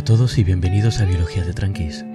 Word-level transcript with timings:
a 0.00 0.04
todos 0.04 0.38
y 0.38 0.44
bienvenidos 0.44 1.00
a 1.00 1.04
Biología 1.04 1.44
de 1.44 1.52
Tranquis. 1.52 2.06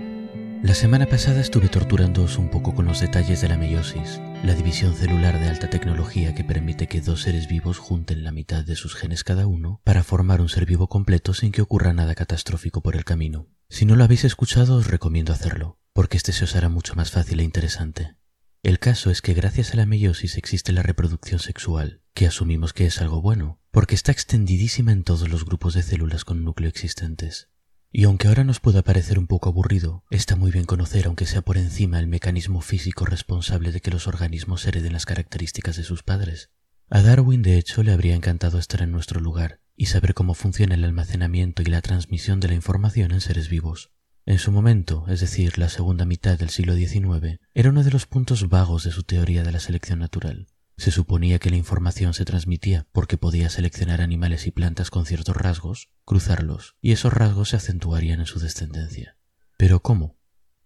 La 0.63 0.73
semana 0.73 1.05
pasada 1.05 1.39
estuve 1.39 1.69
torturándoos 1.69 2.39
un 2.39 2.49
poco 2.49 2.73
con 2.73 2.85
los 2.85 2.99
detalles 2.99 3.41
de 3.41 3.47
la 3.47 3.57
meiosis, 3.57 4.19
la 4.43 4.55
división 4.55 4.95
celular 4.95 5.39
de 5.39 5.49
alta 5.49 5.69
tecnología 5.69 6.33
que 6.33 6.43
permite 6.43 6.87
que 6.87 6.99
dos 6.99 7.21
seres 7.21 7.47
vivos 7.47 7.77
junten 7.77 8.23
la 8.23 8.31
mitad 8.31 8.63
de 8.63 8.75
sus 8.75 8.95
genes 8.95 9.23
cada 9.23 9.45
uno 9.45 9.81
para 9.83 10.01
formar 10.01 10.41
un 10.41 10.49
ser 10.49 10.65
vivo 10.65 10.89
completo 10.89 11.35
sin 11.35 11.51
que 11.51 11.61
ocurra 11.61 11.93
nada 11.93 12.15
catastrófico 12.15 12.81
por 12.81 12.95
el 12.95 13.05
camino. 13.05 13.49
Si 13.69 13.85
no 13.85 13.95
lo 13.95 14.03
habéis 14.03 14.23
escuchado 14.23 14.77
os 14.77 14.87
recomiendo 14.87 15.31
hacerlo, 15.31 15.77
porque 15.93 16.17
este 16.17 16.31
se 16.31 16.45
os 16.45 16.55
hará 16.55 16.69
mucho 16.69 16.95
más 16.95 17.11
fácil 17.11 17.39
e 17.39 17.43
interesante. 17.43 18.15
El 18.63 18.79
caso 18.79 19.11
es 19.11 19.21
que 19.21 19.35
gracias 19.35 19.73
a 19.73 19.77
la 19.77 19.85
meiosis 19.85 20.37
existe 20.37 20.71
la 20.71 20.81
reproducción 20.81 21.39
sexual, 21.39 22.01
que 22.15 22.25
asumimos 22.25 22.73
que 22.73 22.87
es 22.87 22.99
algo 22.99 23.21
bueno, 23.21 23.61
porque 23.69 23.93
está 23.93 24.11
extendidísima 24.11 24.91
en 24.91 25.03
todos 25.03 25.29
los 25.29 25.45
grupos 25.45 25.75
de 25.75 25.83
células 25.83 26.25
con 26.25 26.43
núcleo 26.43 26.67
existentes. 26.67 27.49
Y 27.97 28.03
aunque 28.03 28.27
ahora 28.27 28.43
nos 28.43 28.59
pueda 28.59 28.81
parecer 28.81 29.17
un 29.17 29.25
poco 29.25 29.47
aburrido, 29.47 30.03
está 30.09 30.35
muy 30.35 30.51
bien 30.51 30.65
conocer, 30.65 31.05
aunque 31.05 31.25
sea 31.25 31.41
por 31.41 31.57
encima, 31.57 31.97
el 31.97 32.07
mecanismo 32.07 32.59
físico 32.59 33.05
responsable 33.05 33.71
de 33.71 33.79
que 33.79 33.89
los 33.89 34.05
organismos 34.05 34.65
hereden 34.65 34.91
las 34.91 35.05
características 35.05 35.77
de 35.77 35.85
sus 35.85 36.03
padres. 36.03 36.49
A 36.89 37.01
Darwin, 37.01 37.41
de 37.41 37.57
hecho, 37.57 37.83
le 37.83 37.93
habría 37.93 38.13
encantado 38.13 38.59
estar 38.59 38.81
en 38.81 38.91
nuestro 38.91 39.21
lugar 39.21 39.61
y 39.77 39.85
saber 39.85 40.13
cómo 40.13 40.33
funciona 40.33 40.75
el 40.75 40.83
almacenamiento 40.83 41.61
y 41.61 41.67
la 41.67 41.81
transmisión 41.81 42.41
de 42.41 42.49
la 42.49 42.55
información 42.55 43.13
en 43.13 43.21
seres 43.21 43.47
vivos. 43.47 43.91
En 44.25 44.39
su 44.39 44.51
momento, 44.51 45.05
es 45.07 45.21
decir, 45.21 45.57
la 45.57 45.69
segunda 45.69 46.03
mitad 46.03 46.37
del 46.37 46.49
siglo 46.49 46.75
XIX, 46.75 47.39
era 47.53 47.69
uno 47.69 47.81
de 47.81 47.91
los 47.91 48.07
puntos 48.07 48.49
vagos 48.49 48.83
de 48.83 48.91
su 48.91 49.03
teoría 49.03 49.43
de 49.43 49.53
la 49.53 49.61
selección 49.61 49.99
natural. 49.99 50.47
Se 50.77 50.91
suponía 50.91 51.39
que 51.39 51.49
la 51.49 51.55
información 51.55 52.13
se 52.13 52.25
transmitía 52.25 52.85
porque 52.91 53.17
podía 53.17 53.49
seleccionar 53.49 54.01
animales 54.01 54.45
y 54.45 54.51
plantas 54.51 54.89
con 54.89 55.05
ciertos 55.05 55.35
rasgos, 55.35 55.89
cruzarlos, 56.03 56.75
y 56.81 56.91
esos 56.91 57.13
rasgos 57.13 57.49
se 57.49 57.55
acentuarían 57.55 58.19
en 58.19 58.25
su 58.25 58.39
descendencia. 58.39 59.17
Pero 59.57 59.81
¿cómo? 59.81 60.17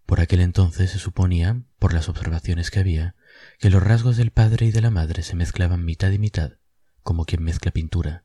Por 0.06 0.20
aquel 0.20 0.40
entonces 0.40 0.90
se 0.90 0.98
suponía, 0.98 1.62
por 1.78 1.94
las 1.94 2.08
observaciones 2.08 2.72
que 2.72 2.80
había, 2.80 3.14
que 3.60 3.70
los 3.70 3.80
rasgos 3.80 4.16
del 4.16 4.32
padre 4.32 4.66
y 4.66 4.72
de 4.72 4.80
la 4.80 4.90
madre 4.90 5.22
se 5.22 5.36
mezclaban 5.36 5.84
mitad 5.84 6.10
y 6.10 6.18
mitad, 6.18 6.54
como 7.04 7.24
quien 7.24 7.44
mezcla 7.44 7.70
pintura, 7.70 8.24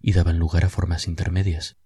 y 0.00 0.12
daban 0.12 0.38
lugar 0.38 0.64
a 0.64 0.68
formas 0.70 1.08
intermedias. 1.08 1.76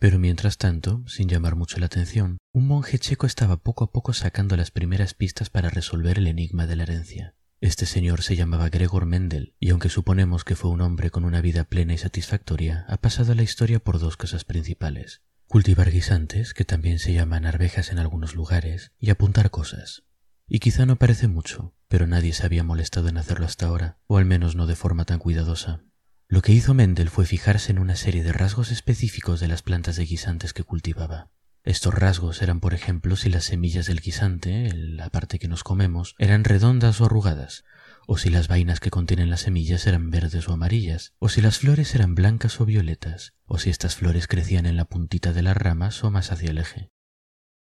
Pero 0.00 0.18
mientras 0.18 0.58
tanto, 0.58 1.04
sin 1.06 1.28
llamar 1.28 1.54
mucho 1.54 1.78
la 1.78 1.86
atención, 1.86 2.38
un 2.52 2.66
monje 2.66 2.98
checo 2.98 3.26
estaba 3.26 3.58
poco 3.58 3.84
a 3.84 3.92
poco 3.92 4.12
sacando 4.12 4.56
las 4.56 4.72
primeras 4.72 5.14
pistas 5.14 5.48
para 5.48 5.70
resolver 5.70 6.18
el 6.18 6.26
enigma 6.26 6.66
de 6.66 6.74
la 6.74 6.82
herencia. 6.82 7.35
Este 7.62 7.86
señor 7.86 8.22
se 8.22 8.36
llamaba 8.36 8.68
Gregor 8.68 9.06
Mendel, 9.06 9.54
y 9.58 9.70
aunque 9.70 9.88
suponemos 9.88 10.44
que 10.44 10.56
fue 10.56 10.70
un 10.70 10.82
hombre 10.82 11.10
con 11.10 11.24
una 11.24 11.40
vida 11.40 11.64
plena 11.64 11.94
y 11.94 11.98
satisfactoria, 11.98 12.84
ha 12.86 12.98
pasado 12.98 13.34
la 13.34 13.42
historia 13.42 13.78
por 13.78 13.98
dos 13.98 14.18
cosas 14.18 14.44
principales. 14.44 15.22
Cultivar 15.46 15.90
guisantes, 15.90 16.52
que 16.52 16.66
también 16.66 16.98
se 16.98 17.14
llaman 17.14 17.46
arvejas 17.46 17.90
en 17.92 17.98
algunos 17.98 18.34
lugares, 18.34 18.92
y 18.98 19.08
apuntar 19.08 19.50
cosas. 19.50 20.04
Y 20.46 20.58
quizá 20.58 20.84
no 20.84 20.96
parece 20.96 21.28
mucho, 21.28 21.74
pero 21.88 22.06
nadie 22.06 22.34
se 22.34 22.44
había 22.44 22.62
molestado 22.62 23.08
en 23.08 23.16
hacerlo 23.16 23.46
hasta 23.46 23.66
ahora, 23.66 23.98
o 24.06 24.18
al 24.18 24.26
menos 24.26 24.54
no 24.54 24.66
de 24.66 24.76
forma 24.76 25.06
tan 25.06 25.18
cuidadosa. 25.18 25.82
Lo 26.28 26.42
que 26.42 26.52
hizo 26.52 26.74
Mendel 26.74 27.08
fue 27.08 27.24
fijarse 27.24 27.72
en 27.72 27.78
una 27.78 27.96
serie 27.96 28.22
de 28.22 28.32
rasgos 28.32 28.70
específicos 28.70 29.40
de 29.40 29.48
las 29.48 29.62
plantas 29.62 29.96
de 29.96 30.04
guisantes 30.04 30.52
que 30.52 30.64
cultivaba. 30.64 31.30
Estos 31.66 31.92
rasgos 31.92 32.42
eran, 32.42 32.60
por 32.60 32.74
ejemplo, 32.74 33.16
si 33.16 33.28
las 33.28 33.44
semillas 33.44 33.86
del 33.86 34.00
guisante, 34.00 34.72
la 34.72 35.10
parte 35.10 35.40
que 35.40 35.48
nos 35.48 35.64
comemos, 35.64 36.14
eran 36.16 36.44
redondas 36.44 37.00
o 37.00 37.06
arrugadas, 37.06 37.64
o 38.06 38.18
si 38.18 38.30
las 38.30 38.46
vainas 38.46 38.78
que 38.78 38.90
contienen 38.90 39.30
las 39.30 39.40
semillas 39.40 39.84
eran 39.88 40.10
verdes 40.10 40.48
o 40.48 40.52
amarillas, 40.52 41.14
o 41.18 41.28
si 41.28 41.40
las 41.40 41.58
flores 41.58 41.92
eran 41.96 42.14
blancas 42.14 42.60
o 42.60 42.66
violetas, 42.66 43.34
o 43.46 43.58
si 43.58 43.70
estas 43.70 43.96
flores 43.96 44.28
crecían 44.28 44.64
en 44.64 44.76
la 44.76 44.84
puntita 44.84 45.32
de 45.32 45.42
las 45.42 45.56
ramas 45.56 46.04
o 46.04 46.10
más 46.12 46.30
hacia 46.30 46.50
el 46.50 46.58
eje. 46.58 46.92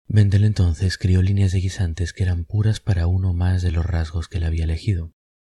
Mendel 0.08 0.42
entonces 0.42 0.98
crió 0.98 1.22
líneas 1.22 1.52
de 1.52 1.60
guisantes 1.60 2.12
que 2.12 2.24
eran 2.24 2.44
puras 2.44 2.80
para 2.80 3.06
uno 3.06 3.34
más 3.34 3.62
de 3.62 3.70
los 3.70 3.86
rasgos 3.86 4.26
que 4.26 4.38
él 4.38 4.44
había 4.44 4.64
elegido, 4.64 5.14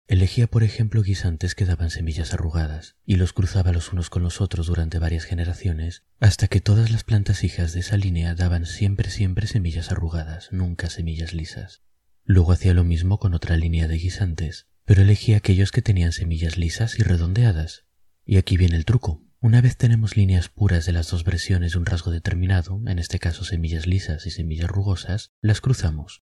Elegía, 0.09 0.47
por 0.47 0.63
ejemplo, 0.63 1.03
guisantes 1.03 1.57
que 1.57 1.65
daban 1.65 1.91
semillas 1.91 2.33
arrugadas, 2.33 2.95
y 3.05 3.17
los 3.17 3.33
cruzaba 3.33 3.73
los 3.73 3.93
unos 3.93 4.09
con 4.09 4.23
los 4.23 4.41
otros 4.41 4.69
durante 4.69 5.01
varias 5.01 5.25
generaciones, 5.25 6.05
hasta 6.21 6.47
que 6.47 6.61
todas 6.61 6.93
las 6.93 7.03
plantas 7.03 7.43
hijas 7.43 7.73
de 7.73 7.81
esa 7.81 7.97
línea 7.97 8.37
daban 8.37 8.67
siempre 8.67 9.11
siempre 9.11 9.49
semillas 9.49 9.91
arrugadas, 9.91 10.53
nunca 10.53 10.91
semillas 10.91 11.35
lisas. 11.35 11.83
Luego 12.23 12.53
hacía 12.53 12.73
lo 12.73 12.85
mismo 12.85 13.19
con 13.19 13.35
otra 13.35 13.57
línea 13.57 13.89
de 13.89 13.97
guisantes, 13.97 14.69
pero 14.85 15.03
elegía 15.03 15.39
aquellos 15.39 15.73
que 15.73 15.83
tenían 15.83 16.13
semillas 16.13 16.57
lisas 16.57 17.01
y 17.01 17.03
redondeadas. 17.03 17.87
Y 18.25 18.37
aquí 18.37 18.57
viene 18.57 18.77
el 18.77 18.85
truco. 18.85 19.25
Una 19.41 19.61
vez 19.61 19.77
tenemos 19.77 20.17
líneas 20.17 20.49
puras 20.49 20.87
de 20.87 20.93
las 20.93 21.11
dos 21.11 21.25
versiones 21.25 21.73
de 21.73 21.79
un 21.79 21.87
rasgo 21.87 22.13
determinado, 22.13 22.81
en 22.87 23.01
este 23.01 23.19
caso 23.19 23.45
semillas 23.45 23.89
lisas 23.89 24.25
y 24.27 24.31
semillas 24.31 24.69
rugosas, 24.69 25.33
las 25.41 25.61
cruzamos. 25.61 26.23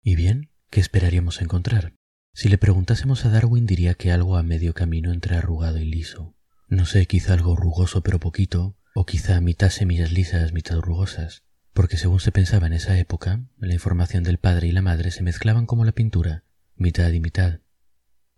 ¿Y 0.00 0.14
bien? 0.14 0.52
¿Qué 0.70 0.78
esperaríamos 0.78 1.42
encontrar? 1.42 1.99
Si 2.32 2.48
le 2.48 2.58
preguntásemos 2.58 3.24
a 3.24 3.30
Darwin 3.30 3.66
diría 3.66 3.94
que 3.94 4.12
algo 4.12 4.36
a 4.36 4.42
medio 4.42 4.72
camino 4.72 5.12
entre 5.12 5.36
arrugado 5.36 5.78
y 5.78 5.84
liso. 5.84 6.34
No 6.68 6.86
sé, 6.86 7.06
quizá 7.06 7.34
algo 7.34 7.56
rugoso 7.56 8.02
pero 8.02 8.20
poquito, 8.20 8.76
o 8.94 9.04
quizá 9.04 9.40
mitad 9.40 9.70
semillas 9.70 10.12
lisas, 10.12 10.52
mitad 10.52 10.78
rugosas, 10.78 11.42
porque 11.72 11.96
según 11.96 12.20
se 12.20 12.32
pensaba 12.32 12.66
en 12.66 12.72
esa 12.72 12.98
época, 12.98 13.44
la 13.58 13.74
información 13.74 14.22
del 14.22 14.38
padre 14.38 14.68
y 14.68 14.72
la 14.72 14.82
madre 14.82 15.10
se 15.10 15.22
mezclaban 15.22 15.66
como 15.66 15.84
la 15.84 15.92
pintura, 15.92 16.44
mitad 16.76 17.10
y 17.10 17.20
mitad. 17.20 17.60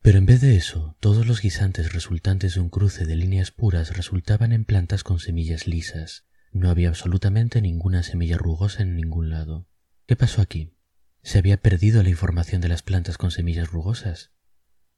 Pero 0.01 0.19
en 0.19 0.27
vez 0.27 0.41
de 0.41 0.57
eso, 0.57 0.97
todos 0.99 1.27
los 1.27 1.41
guisantes 1.41 1.93
resultantes 1.93 2.55
de 2.55 2.61
un 2.61 2.71
cruce 2.71 3.07
de 3.07 3.15
líneas 3.15 3.53
puras 3.53 3.97
resultaban 3.97 4.53
en 4.53 4.65
plantas 4.65 5.05
con 5.05 5.21
semillas 5.21 5.67
lisas. 5.67 6.25
No 6.51 6.71
había 6.71 6.89
absolutamente 6.89 7.63
ninguna 7.63 8.03
semilla 8.03 8.37
rugosa 8.37 8.83
en 8.83 8.97
ningún 8.97 9.31
lado. 9.31 9.69
¿Qué 10.07 10.17
pasó 10.17 10.43
aquí? 10.43 10.75
Se 11.23 11.39
había 11.39 11.57
perdido 11.57 12.03
la 12.03 12.09
información 12.09 12.61
de 12.61 12.69
las 12.69 12.83
plantas 12.83 13.17
con 13.19 13.31
semillas 13.31 13.71
rugosas. 13.71 14.33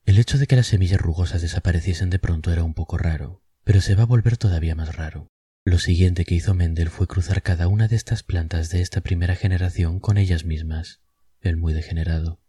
El 0.06 0.18
hecho 0.18 0.38
de 0.38 0.46
que 0.46 0.56
las 0.56 0.66
semillas 0.66 1.00
rugosas 1.00 1.42
desapareciesen 1.42 2.10
de 2.10 2.18
pronto 2.18 2.52
era 2.52 2.64
un 2.64 2.74
poco 2.74 2.98
raro, 2.98 3.42
pero 3.64 3.80
se 3.80 3.94
va 3.94 4.02
a 4.02 4.06
volver 4.06 4.36
todavía 4.36 4.74
más 4.74 4.96
raro. 4.96 5.28
Lo 5.64 5.78
siguiente 5.78 6.24
que 6.24 6.34
hizo 6.34 6.54
Mendel 6.54 6.90
fue 6.90 7.06
cruzar 7.06 7.42
cada 7.42 7.68
una 7.68 7.88
de 7.88 7.96
estas 7.96 8.22
plantas 8.22 8.68
de 8.68 8.82
esta 8.82 9.00
primera 9.00 9.34
generación 9.34 10.00
con 10.00 10.18
ellas 10.18 10.44
mismas, 10.44 11.00
el 11.40 11.56
muy 11.56 11.72
degenerado. 11.72 12.40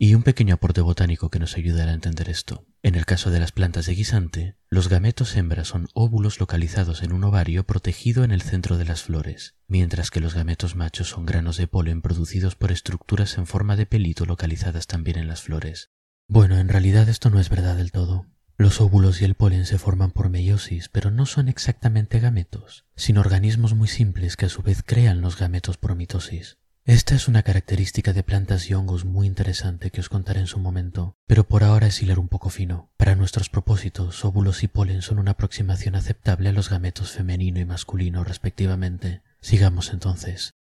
Y 0.00 0.14
un 0.14 0.22
pequeño 0.22 0.54
aporte 0.54 0.80
botánico 0.80 1.28
que 1.28 1.40
nos 1.40 1.56
ayudará 1.56 1.90
a 1.90 1.94
entender 1.94 2.28
esto. 2.28 2.64
En 2.84 2.94
el 2.94 3.04
caso 3.04 3.32
de 3.32 3.40
las 3.40 3.50
plantas 3.50 3.86
de 3.86 3.96
guisante, 3.96 4.54
los 4.70 4.88
gametos 4.88 5.34
hembras 5.34 5.66
son 5.66 5.88
óvulos 5.92 6.38
localizados 6.38 7.02
en 7.02 7.12
un 7.12 7.24
ovario 7.24 7.64
protegido 7.64 8.22
en 8.22 8.30
el 8.30 8.40
centro 8.40 8.78
de 8.78 8.84
las 8.84 9.02
flores, 9.02 9.56
mientras 9.66 10.12
que 10.12 10.20
los 10.20 10.34
gametos 10.34 10.76
machos 10.76 11.08
son 11.08 11.26
granos 11.26 11.56
de 11.56 11.66
polen 11.66 12.00
producidos 12.00 12.54
por 12.54 12.70
estructuras 12.70 13.38
en 13.38 13.48
forma 13.48 13.74
de 13.74 13.86
pelito 13.86 14.24
localizadas 14.24 14.86
también 14.86 15.18
en 15.18 15.26
las 15.26 15.42
flores. 15.42 15.90
Bueno, 16.28 16.58
en 16.58 16.68
realidad 16.68 17.08
esto 17.08 17.28
no 17.28 17.40
es 17.40 17.48
verdad 17.48 17.74
del 17.74 17.90
todo. 17.90 18.26
Los 18.56 18.80
óvulos 18.80 19.20
y 19.20 19.24
el 19.24 19.34
polen 19.34 19.66
se 19.66 19.78
forman 19.78 20.12
por 20.12 20.30
meiosis, 20.30 20.88
pero 20.88 21.10
no 21.10 21.26
son 21.26 21.48
exactamente 21.48 22.20
gametos, 22.20 22.86
sino 22.94 23.20
organismos 23.20 23.74
muy 23.74 23.88
simples 23.88 24.36
que 24.36 24.46
a 24.46 24.48
su 24.48 24.62
vez 24.62 24.84
crean 24.86 25.22
los 25.22 25.36
gametos 25.36 25.76
por 25.76 25.96
mitosis. 25.96 26.58
Esta 26.88 27.14
es 27.14 27.28
una 27.28 27.42
característica 27.42 28.14
de 28.14 28.22
plantas 28.22 28.70
y 28.70 28.72
hongos 28.72 29.04
muy 29.04 29.26
interesante 29.26 29.90
que 29.90 30.00
os 30.00 30.08
contaré 30.08 30.40
en 30.40 30.46
su 30.46 30.58
momento, 30.58 31.18
pero 31.26 31.44
por 31.44 31.62
ahora 31.62 31.88
es 31.88 32.02
hilar 32.02 32.18
un 32.18 32.28
poco 32.28 32.48
fino. 32.48 32.90
Para 32.96 33.14
nuestros 33.14 33.50
propósitos, 33.50 34.24
óvulos 34.24 34.62
y 34.62 34.68
polen 34.68 35.02
son 35.02 35.18
una 35.18 35.32
aproximación 35.32 35.96
aceptable 35.96 36.48
a 36.48 36.52
los 36.52 36.70
gametos 36.70 37.10
femenino 37.10 37.60
y 37.60 37.66
masculino 37.66 38.24
respectivamente. 38.24 39.20
Sigamos 39.42 39.92
entonces. 39.92 40.54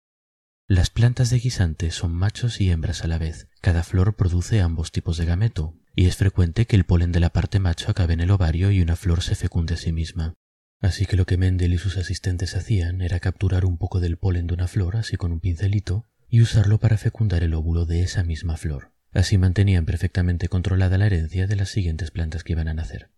Las 0.68 0.90
plantas 0.90 1.30
de 1.30 1.38
guisante 1.38 1.92
son 1.92 2.16
machos 2.16 2.60
y 2.60 2.72
hembras 2.72 3.04
a 3.04 3.08
la 3.08 3.20
vez. 3.20 3.48
Cada 3.62 3.84
flor 3.84 4.16
produce 4.16 4.62
ambos 4.62 4.92
tipos 4.92 5.18
de 5.18 5.26
gameto, 5.26 5.76
y 5.96 6.08
es 6.08 6.16
frecuente 6.16 6.66
que 6.66 6.76
el 6.76 6.86
polen 6.86 7.12
de 7.12 7.20
la 7.20 7.30
parte 7.30 7.60
macho 7.60 7.92
acabe 7.92 8.16
en 8.16 8.22
el 8.22 8.32
ovario 8.32 8.72
y 8.72 8.82
una 8.82 8.96
flor 8.96 9.22
se 9.22 9.36
fecunde 9.36 9.76
a 9.76 9.78
sí 9.78 9.92
misma. 9.92 10.34
Así 10.82 11.06
que 11.06 11.18
lo 11.18 11.28
que 11.28 11.38
Mendel 11.38 11.74
y 11.74 11.78
sus 11.78 11.98
asistentes 11.98 12.56
hacían 12.56 13.02
era 13.02 13.20
capturar 13.20 13.64
un 13.64 13.78
poco 13.78 14.00
del 14.00 14.18
polen 14.18 14.48
de 14.48 14.56
una 14.56 14.68
flor 14.68 14.98
así 14.98 15.18
con 15.18 15.32
un 15.32 15.40
pincelito 15.40 16.08
y 16.36 16.42
usarlo 16.42 16.80
para 16.80 16.98
fecundar 16.98 17.44
el 17.44 17.54
óvulo 17.54 17.86
de 17.86 18.02
esa 18.02 18.22
misma 18.22 18.58
flor. 18.58 18.92
Así 19.14 19.38
mantenían 19.38 19.86
perfectamente 19.86 20.50
controlada 20.50 20.98
la 20.98 21.06
herencia 21.06 21.48
de 21.48 21.56
las 21.56 21.70
siguientes 21.70 22.12
plantas 22.12 22.44
que 22.44 22.52
iban 22.52 22.68
a 22.68 22.74
nacer. 22.74 23.10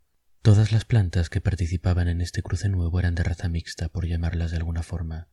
Todas 0.43 0.71
las 0.71 0.85
plantas 0.85 1.31
que 1.31 1.41
participaban 1.41 2.09
en 2.09 2.21
este 2.21 2.43
cruce 2.43 2.69
nuevo 2.69 2.99
eran 2.99 3.15
de 3.15 3.23
raza 3.23 3.49
mixta, 3.49 3.89
por 3.89 4.05
llamarlas 4.05 4.51
de 4.51 4.57
alguna 4.57 4.83
forma. 4.83 5.29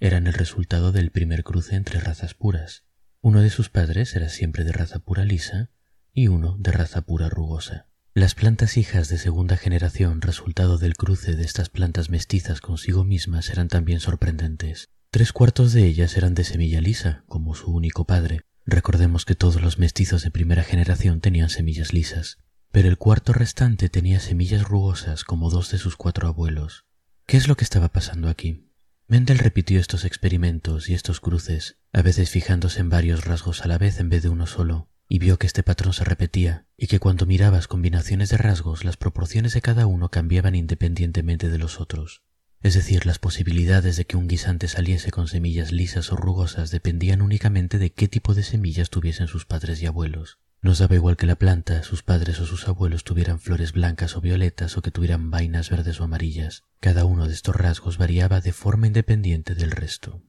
Eran 0.00 0.26
el 0.26 0.32
resultado 0.32 0.90
del 0.90 1.12
primer 1.12 1.44
cruce 1.44 1.76
entre 1.76 2.00
razas 2.00 2.34
puras. 2.34 2.82
Uno 3.20 3.42
de 3.42 3.50
sus 3.50 3.70
padres 3.70 4.16
era 4.16 4.28
siempre 4.28 4.64
de 4.64 4.72
raza 4.72 4.98
pura 4.98 5.24
lisa 5.24 5.70
y 6.12 6.26
uno 6.26 6.56
de 6.58 6.72
raza 6.72 7.02
pura 7.02 7.28
rugosa. 7.28 7.86
Las 8.12 8.34
plantas 8.34 8.76
hijas 8.76 9.08
de 9.08 9.18
segunda 9.18 9.56
generación, 9.56 10.20
resultado 10.20 10.78
del 10.78 10.96
cruce 10.96 11.36
de 11.36 11.44
estas 11.44 11.68
plantas 11.68 12.10
mestizas 12.10 12.60
consigo 12.60 13.04
mismas, 13.04 13.50
eran 13.50 13.68
también 13.68 14.00
sorprendentes. 14.00 14.88
Tres 15.14 15.32
cuartos 15.32 15.72
de 15.72 15.86
ellas 15.86 16.16
eran 16.16 16.34
de 16.34 16.42
semilla 16.42 16.80
lisa, 16.80 17.22
como 17.28 17.54
su 17.54 17.70
único 17.70 18.04
padre. 18.04 18.40
Recordemos 18.66 19.24
que 19.24 19.36
todos 19.36 19.62
los 19.62 19.78
mestizos 19.78 20.24
de 20.24 20.32
primera 20.32 20.64
generación 20.64 21.20
tenían 21.20 21.50
semillas 21.50 21.92
lisas, 21.92 22.38
pero 22.72 22.88
el 22.88 22.98
cuarto 22.98 23.32
restante 23.32 23.88
tenía 23.88 24.18
semillas 24.18 24.64
rugosas 24.64 25.22
como 25.22 25.50
dos 25.50 25.70
de 25.70 25.78
sus 25.78 25.94
cuatro 25.94 26.26
abuelos. 26.26 26.84
¿Qué 27.26 27.36
es 27.36 27.46
lo 27.46 27.56
que 27.56 27.62
estaba 27.62 27.90
pasando 27.90 28.28
aquí? 28.28 28.72
Mendel 29.06 29.38
repitió 29.38 29.78
estos 29.78 30.04
experimentos 30.04 30.88
y 30.88 30.94
estos 30.94 31.20
cruces, 31.20 31.78
a 31.92 32.02
veces 32.02 32.30
fijándose 32.30 32.80
en 32.80 32.90
varios 32.90 33.24
rasgos 33.24 33.64
a 33.64 33.68
la 33.68 33.78
vez 33.78 34.00
en 34.00 34.08
vez 34.08 34.24
de 34.24 34.30
uno 34.30 34.48
solo, 34.48 34.88
y 35.08 35.20
vio 35.20 35.38
que 35.38 35.46
este 35.46 35.62
patrón 35.62 35.92
se 35.92 36.02
repetía 36.02 36.66
y 36.76 36.88
que 36.88 36.98
cuando 36.98 37.24
mirabas 37.24 37.68
combinaciones 37.68 38.30
de 38.30 38.38
rasgos 38.38 38.84
las 38.84 38.96
proporciones 38.96 39.54
de 39.54 39.60
cada 39.60 39.86
uno 39.86 40.10
cambiaban 40.10 40.56
independientemente 40.56 41.50
de 41.50 41.58
los 41.58 41.78
otros. 41.78 42.24
Es 42.64 42.72
decir, 42.72 43.04
las 43.04 43.18
posibilidades 43.18 43.98
de 43.98 44.06
que 44.06 44.16
un 44.16 44.26
guisante 44.26 44.68
saliese 44.68 45.10
con 45.10 45.28
semillas 45.28 45.70
lisas 45.70 46.10
o 46.10 46.16
rugosas 46.16 46.70
dependían 46.70 47.20
únicamente 47.20 47.76
de 47.76 47.92
qué 47.92 48.08
tipo 48.08 48.32
de 48.32 48.42
semillas 48.42 48.88
tuviesen 48.88 49.28
sus 49.28 49.44
padres 49.44 49.82
y 49.82 49.86
abuelos. 49.86 50.38
Nos 50.62 50.78
daba 50.78 50.94
igual 50.94 51.18
que 51.18 51.26
la 51.26 51.36
planta, 51.36 51.82
sus 51.82 52.02
padres 52.02 52.40
o 52.40 52.46
sus 52.46 52.66
abuelos 52.66 53.04
tuvieran 53.04 53.38
flores 53.38 53.72
blancas 53.72 54.16
o 54.16 54.22
violetas 54.22 54.78
o 54.78 54.80
que 54.80 54.90
tuvieran 54.90 55.30
vainas 55.30 55.68
verdes 55.68 56.00
o 56.00 56.04
amarillas. 56.04 56.64
Cada 56.80 57.04
uno 57.04 57.28
de 57.28 57.34
estos 57.34 57.54
rasgos 57.54 57.98
variaba 57.98 58.40
de 58.40 58.54
forma 58.54 58.86
independiente 58.86 59.54
del 59.54 59.70
resto. 59.70 60.22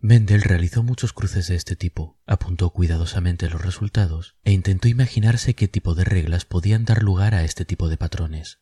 Mendel 0.00 0.42
realizó 0.42 0.82
muchos 0.82 1.14
cruces 1.14 1.48
de 1.48 1.54
este 1.54 1.76
tipo, 1.76 2.18
apuntó 2.26 2.68
cuidadosamente 2.74 3.48
los 3.48 3.64
resultados 3.64 4.36
e 4.44 4.52
intentó 4.52 4.88
imaginarse 4.88 5.54
qué 5.54 5.66
tipo 5.66 5.94
de 5.94 6.04
reglas 6.04 6.44
podían 6.44 6.84
dar 6.84 7.02
lugar 7.02 7.34
a 7.34 7.42
este 7.42 7.64
tipo 7.64 7.88
de 7.88 7.96
patrones. 7.96 8.58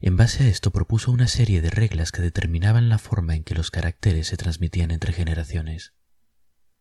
En 0.00 0.16
base 0.16 0.44
a 0.44 0.48
esto 0.48 0.70
propuso 0.70 1.10
una 1.10 1.28
serie 1.28 1.62
de 1.62 1.70
reglas 1.70 2.12
que 2.12 2.22
determinaban 2.22 2.88
la 2.88 2.98
forma 2.98 3.34
en 3.34 3.44
que 3.44 3.54
los 3.54 3.70
caracteres 3.70 4.28
se 4.28 4.36
transmitían 4.36 4.90
entre 4.90 5.12
generaciones. 5.12 5.94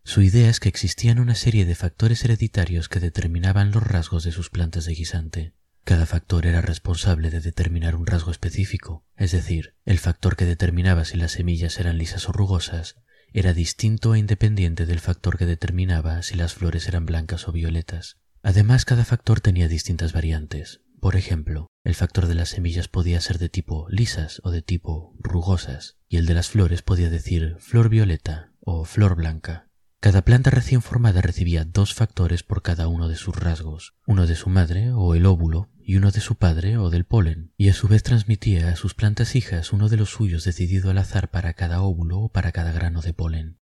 Su 0.03 0.21
idea 0.21 0.49
es 0.49 0.59
que 0.59 0.69
existían 0.69 1.19
una 1.19 1.35
serie 1.35 1.65
de 1.65 1.75
factores 1.75 2.25
hereditarios 2.25 2.89
que 2.89 2.99
determinaban 2.99 3.71
los 3.71 3.83
rasgos 3.83 4.23
de 4.23 4.31
sus 4.31 4.49
plantas 4.49 4.85
de 4.85 4.93
guisante. 4.93 5.53
Cada 5.85 6.05
factor 6.05 6.45
era 6.45 6.61
responsable 6.61 7.29
de 7.29 7.41
determinar 7.41 7.95
un 7.95 8.05
rasgo 8.05 8.31
específico, 8.31 9.05
es 9.15 9.31
decir, 9.31 9.75
el 9.85 9.99
factor 9.99 10.35
que 10.35 10.45
determinaba 10.45 11.05
si 11.05 11.17
las 11.17 11.33
semillas 11.33 11.79
eran 11.79 11.97
lisas 11.97 12.27
o 12.27 12.31
rugosas 12.31 12.97
era 13.33 13.53
distinto 13.53 14.13
e 14.13 14.19
independiente 14.19 14.85
del 14.85 14.99
factor 14.99 15.37
que 15.39 15.47
determinaba 15.47 16.21
si 16.21 16.35
las 16.35 16.53
flores 16.53 16.87
eran 16.87 17.07
blancas 17.07 17.47
o 17.47 17.51
violetas. 17.51 18.17
Además, 18.43 18.85
cada 18.85 19.05
factor 19.05 19.41
tenía 19.41 19.67
distintas 19.67 20.13
variantes. 20.13 20.81
Por 21.03 21.17
ejemplo, 21.17 21.67
el 21.83 21.95
factor 21.95 22.27
de 22.27 22.33
las 22.33 22.47
semillas 22.47 22.87
podía 22.87 23.19
ser 23.19 23.37
de 23.37 23.49
tipo 23.49 23.87
lisas 23.89 24.39
o 24.45 24.51
de 24.51 24.61
tipo 24.61 25.13
rugosas, 25.19 25.97
y 26.07 26.15
el 26.15 26.25
de 26.25 26.33
las 26.33 26.47
flores 26.47 26.81
podía 26.81 27.09
decir 27.09 27.57
flor 27.59 27.89
violeta 27.89 28.53
o 28.61 28.85
flor 28.85 29.17
blanca. 29.17 29.67
Cada 29.99 30.21
planta 30.21 30.49
recién 30.49 30.81
formada 30.81 31.19
recibía 31.19 31.65
dos 31.65 31.93
factores 31.93 32.43
por 32.43 32.61
cada 32.61 32.87
uno 32.87 33.09
de 33.09 33.17
sus 33.17 33.35
rasgos, 33.35 33.95
uno 34.07 34.27
de 34.27 34.37
su 34.37 34.49
madre 34.49 34.93
o 34.93 35.13
el 35.13 35.25
óvulo 35.25 35.69
y 35.77 35.97
uno 35.97 36.09
de 36.09 36.21
su 36.21 36.35
padre 36.35 36.77
o 36.77 36.89
del 36.89 37.03
polen, 37.03 37.51
y 37.57 37.67
a 37.67 37.73
su 37.73 37.89
vez 37.89 38.01
transmitía 38.01 38.69
a 38.69 38.77
sus 38.77 38.93
plantas 38.93 39.35
hijas 39.35 39.73
uno 39.73 39.89
de 39.89 39.97
los 39.97 40.09
suyos 40.09 40.45
decidido 40.45 40.89
al 40.89 40.99
azar 40.99 41.31
para 41.31 41.53
cada 41.53 41.81
óvulo 41.81 42.19
o 42.19 42.29
para 42.29 42.53
cada 42.53 42.71
grano 42.71 43.01
de 43.01 43.13
polen. 43.13 43.59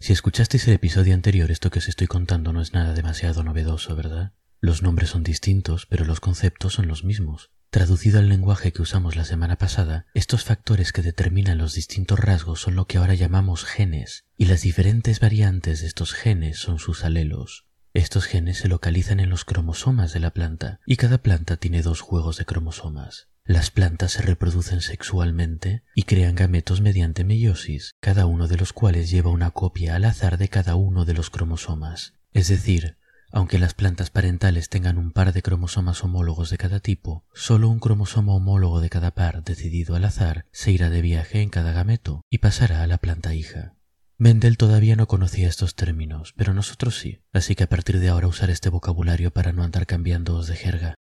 Si 0.00 0.14
escuchasteis 0.14 0.66
el 0.68 0.72
episodio 0.72 1.12
anterior, 1.12 1.50
esto 1.50 1.68
que 1.68 1.80
os 1.80 1.88
estoy 1.88 2.06
contando 2.06 2.54
no 2.54 2.62
es 2.62 2.72
nada 2.72 2.94
demasiado 2.94 3.44
novedoso, 3.44 3.94
¿verdad? 3.94 4.32
Los 4.60 4.82
nombres 4.82 5.10
son 5.10 5.22
distintos, 5.22 5.86
pero 5.86 6.04
los 6.04 6.20
conceptos 6.20 6.74
son 6.74 6.88
los 6.88 7.04
mismos. 7.04 7.50
Traducido 7.70 8.20
al 8.20 8.28
lenguaje 8.28 8.72
que 8.72 8.82
usamos 8.82 9.16
la 9.16 9.24
semana 9.24 9.56
pasada, 9.56 10.06
estos 10.14 10.44
factores 10.44 10.92
que 10.92 11.02
determinan 11.02 11.58
los 11.58 11.74
distintos 11.74 12.18
rasgos 12.18 12.60
son 12.60 12.74
lo 12.74 12.86
que 12.86 12.98
ahora 12.98 13.14
llamamos 13.14 13.64
genes, 13.64 14.24
y 14.36 14.46
las 14.46 14.62
diferentes 14.62 15.20
variantes 15.20 15.80
de 15.80 15.86
estos 15.86 16.14
genes 16.14 16.58
son 16.58 16.78
sus 16.78 17.04
alelos. 17.04 17.66
Estos 17.92 18.26
genes 18.26 18.58
se 18.58 18.68
localizan 18.68 19.20
en 19.20 19.30
los 19.30 19.44
cromosomas 19.44 20.12
de 20.12 20.20
la 20.20 20.30
planta, 20.30 20.80
y 20.86 20.96
cada 20.96 21.18
planta 21.18 21.56
tiene 21.56 21.82
dos 21.82 22.00
juegos 22.00 22.36
de 22.38 22.44
cromosomas. 22.44 23.28
Las 23.44 23.70
plantas 23.70 24.12
se 24.12 24.22
reproducen 24.22 24.80
sexualmente 24.80 25.84
y 25.94 26.02
crean 26.02 26.34
gametos 26.34 26.80
mediante 26.80 27.24
meiosis, 27.24 27.94
cada 28.00 28.26
uno 28.26 28.48
de 28.48 28.56
los 28.56 28.72
cuales 28.72 29.08
lleva 29.08 29.30
una 29.30 29.52
copia 29.52 29.94
al 29.94 30.04
azar 30.04 30.36
de 30.36 30.48
cada 30.48 30.74
uno 30.74 31.04
de 31.04 31.14
los 31.14 31.30
cromosomas. 31.30 32.14
Es 32.32 32.48
decir, 32.48 32.96
aunque 33.36 33.58
las 33.58 33.74
plantas 33.74 34.08
parentales 34.08 34.70
tengan 34.70 34.96
un 34.96 35.12
par 35.12 35.34
de 35.34 35.42
cromosomas 35.42 36.02
homólogos 36.02 36.48
de 36.48 36.56
cada 36.56 36.80
tipo, 36.80 37.26
solo 37.34 37.68
un 37.68 37.80
cromosoma 37.80 38.32
homólogo 38.32 38.80
de 38.80 38.88
cada 38.88 39.10
par 39.10 39.44
decidido 39.44 39.94
al 39.94 40.06
azar 40.06 40.46
se 40.52 40.72
irá 40.72 40.88
de 40.88 41.02
viaje 41.02 41.42
en 41.42 41.50
cada 41.50 41.72
gameto 41.72 42.22
y 42.30 42.38
pasará 42.38 42.82
a 42.82 42.86
la 42.86 42.96
planta 42.96 43.34
hija. 43.34 43.74
Mendel 44.16 44.56
todavía 44.56 44.96
no 44.96 45.06
conocía 45.06 45.50
estos 45.50 45.74
términos, 45.74 46.32
pero 46.34 46.54
nosotros 46.54 46.98
sí, 46.98 47.20
así 47.34 47.54
que 47.54 47.64
a 47.64 47.68
partir 47.68 48.00
de 48.00 48.08
ahora 48.08 48.26
usar 48.26 48.48
este 48.48 48.70
vocabulario 48.70 49.30
para 49.30 49.52
no 49.52 49.62
andar 49.62 49.84
cambiándoos 49.84 50.46
de 50.46 50.56
jerga. 50.56 50.94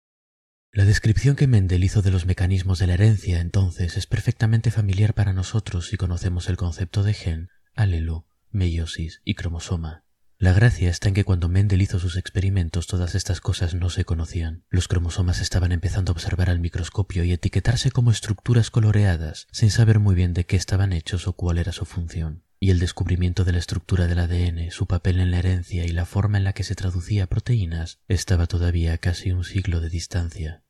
La 0.73 0.85
descripción 0.85 1.37
que 1.37 1.47
Mendel 1.47 1.85
hizo 1.85 2.03
de 2.03 2.11
los 2.11 2.27
mecanismos 2.27 2.81
de 2.81 2.89
la 2.89 2.95
herencia 2.95 3.39
entonces 3.39 3.97
es 3.97 4.09
perfectamente 4.09 4.73
familiar 4.73 5.15
para 5.15 5.33
nosotros 5.33 5.87
si 5.87 5.97
conocemos 5.97 6.49
el 6.49 6.57
concepto 6.57 7.05
de 7.05 7.15
gen, 7.15 7.49
alelo, 7.77 8.27
meiosis 8.51 9.21
y 9.25 9.37
cromosoma. 9.37 10.04
La 10.39 10.53
gracia 10.53 10.91
está 10.91 11.09
en 11.09 11.15
que 11.15 11.25
cuando 11.25 11.49
Mendel 11.49 11.81
hizo 11.81 11.99
sus 12.01 12.17
experimentos 12.17 12.87
todas 12.87 13.15
estas 13.15 13.41
cosas 13.41 13.75
no 13.75 13.89
se 13.89 14.05
conocían. 14.05 14.65
Los 14.69 14.89
cromosomas 14.89 15.41
estaban 15.41 15.71
empezando 15.71 16.11
a 16.11 16.15
observar 16.15 16.51
al 16.51 16.59
microscopio 16.59 17.25
y 17.25 17.33
etiquetarse 17.33 17.93
como 17.93 18.11
estructuras 18.11 18.71
coloreadas, 18.71 19.47
sin 19.53 19.71
saber 19.71 20.01
muy 20.01 20.15
bien 20.15 20.35
de 20.35 20.45
qué 20.45 20.57
estaban 20.57 20.93
hechos 20.93 21.29
o 21.29 21.35
cuál 21.35 21.59
era 21.59 21.73
su 21.73 21.85
función. 21.85 22.43
Y 22.59 22.71
el 22.71 22.81
descubrimiento 22.81 23.45
de 23.45 23.53
la 23.53 23.59
estructura 23.59 24.07
del 24.07 24.19
ADN, 24.19 24.71
su 24.71 24.87
papel 24.87 25.21
en 25.21 25.31
la 25.31 25.39
herencia 25.39 25.85
y 25.85 25.91
la 25.91 26.05
forma 26.05 26.39
en 26.39 26.45
la 26.45 26.53
que 26.53 26.65
se 26.65 26.75
traducía 26.75 27.25
a 27.25 27.29
proteínas 27.29 28.01
estaba 28.09 28.47
todavía 28.47 28.95
a 28.95 28.99
casi 28.99 29.33
un 29.33 29.45
siglo 29.45 29.81
de 29.81 29.91
distancia. 29.91 30.65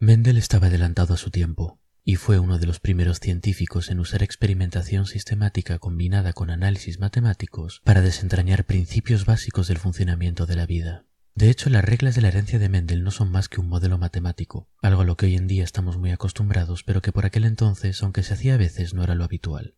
Mendel 0.00 0.38
estaba 0.38 0.68
adelantado 0.68 1.14
a 1.14 1.18
su 1.18 1.30
tiempo 1.30 1.80
y 2.08 2.16
fue 2.16 2.38
uno 2.38 2.58
de 2.58 2.64
los 2.64 2.80
primeros 2.80 3.20
científicos 3.20 3.90
en 3.90 4.00
usar 4.00 4.22
experimentación 4.22 5.04
sistemática 5.04 5.78
combinada 5.78 6.32
con 6.32 6.48
análisis 6.48 6.98
matemáticos 6.98 7.82
para 7.84 8.00
desentrañar 8.00 8.64
principios 8.64 9.26
básicos 9.26 9.68
del 9.68 9.76
funcionamiento 9.76 10.46
de 10.46 10.56
la 10.56 10.64
vida. 10.64 11.04
De 11.34 11.50
hecho, 11.50 11.68
las 11.68 11.84
reglas 11.84 12.14
de 12.14 12.22
la 12.22 12.28
herencia 12.28 12.58
de 12.58 12.70
Mendel 12.70 13.04
no 13.04 13.10
son 13.10 13.30
más 13.30 13.50
que 13.50 13.60
un 13.60 13.68
modelo 13.68 13.98
matemático, 13.98 14.70
algo 14.80 15.02
a 15.02 15.04
lo 15.04 15.18
que 15.18 15.26
hoy 15.26 15.34
en 15.34 15.48
día 15.48 15.64
estamos 15.64 15.98
muy 15.98 16.10
acostumbrados, 16.10 16.82
pero 16.82 17.02
que 17.02 17.12
por 17.12 17.26
aquel 17.26 17.44
entonces, 17.44 18.02
aunque 18.02 18.22
se 18.22 18.32
hacía 18.32 18.54
a 18.54 18.56
veces, 18.56 18.94
no 18.94 19.04
era 19.04 19.14
lo 19.14 19.24
habitual. 19.24 19.76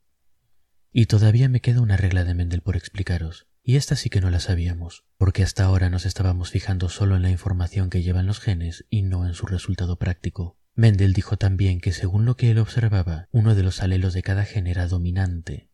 Y 0.93 1.07
todavía 1.07 1.49
me 1.49 1.61
queda 1.61 1.81
una 1.81 1.97
regla 1.97 2.23
de 2.23 2.35
Mendel 2.35 2.63
por 2.63 2.77
explicaros, 2.77 3.49
y 3.65 3.75
esta 3.75 3.97
sí 3.97 4.09
que 4.09 4.21
no 4.21 4.31
la 4.31 4.39
sabíamos, 4.39 5.05
porque 5.19 5.43
hasta 5.43 5.65
ahora 5.65 5.91
nos 5.91 6.07
estábamos 6.07 6.51
fijando 6.51 6.91
solo 6.91 7.17
en 7.17 7.23
la 7.23 7.31
información 7.31 7.91
que 7.91 8.05
llevan 8.05 8.27
los 8.27 8.39
genes 8.39 8.87
y 8.89 9.03
no 9.03 9.27
en 9.27 9.35
su 9.35 9.47
resultado 9.47 9.99
práctico. 9.99 10.60
Mendel 10.75 11.13
dijo 11.13 11.37
también 11.37 11.81
que 11.81 11.93
según 11.93 12.25
lo 12.25 12.37
que 12.37 12.51
él 12.51 12.59
observaba, 12.59 13.29
uno 13.33 13.55
de 13.55 13.63
los 13.63 13.83
alelos 13.83 14.15
de 14.15 14.23
cada 14.23 14.45
gen 14.45 14.67
era 14.67 14.87
dominante, 14.87 15.71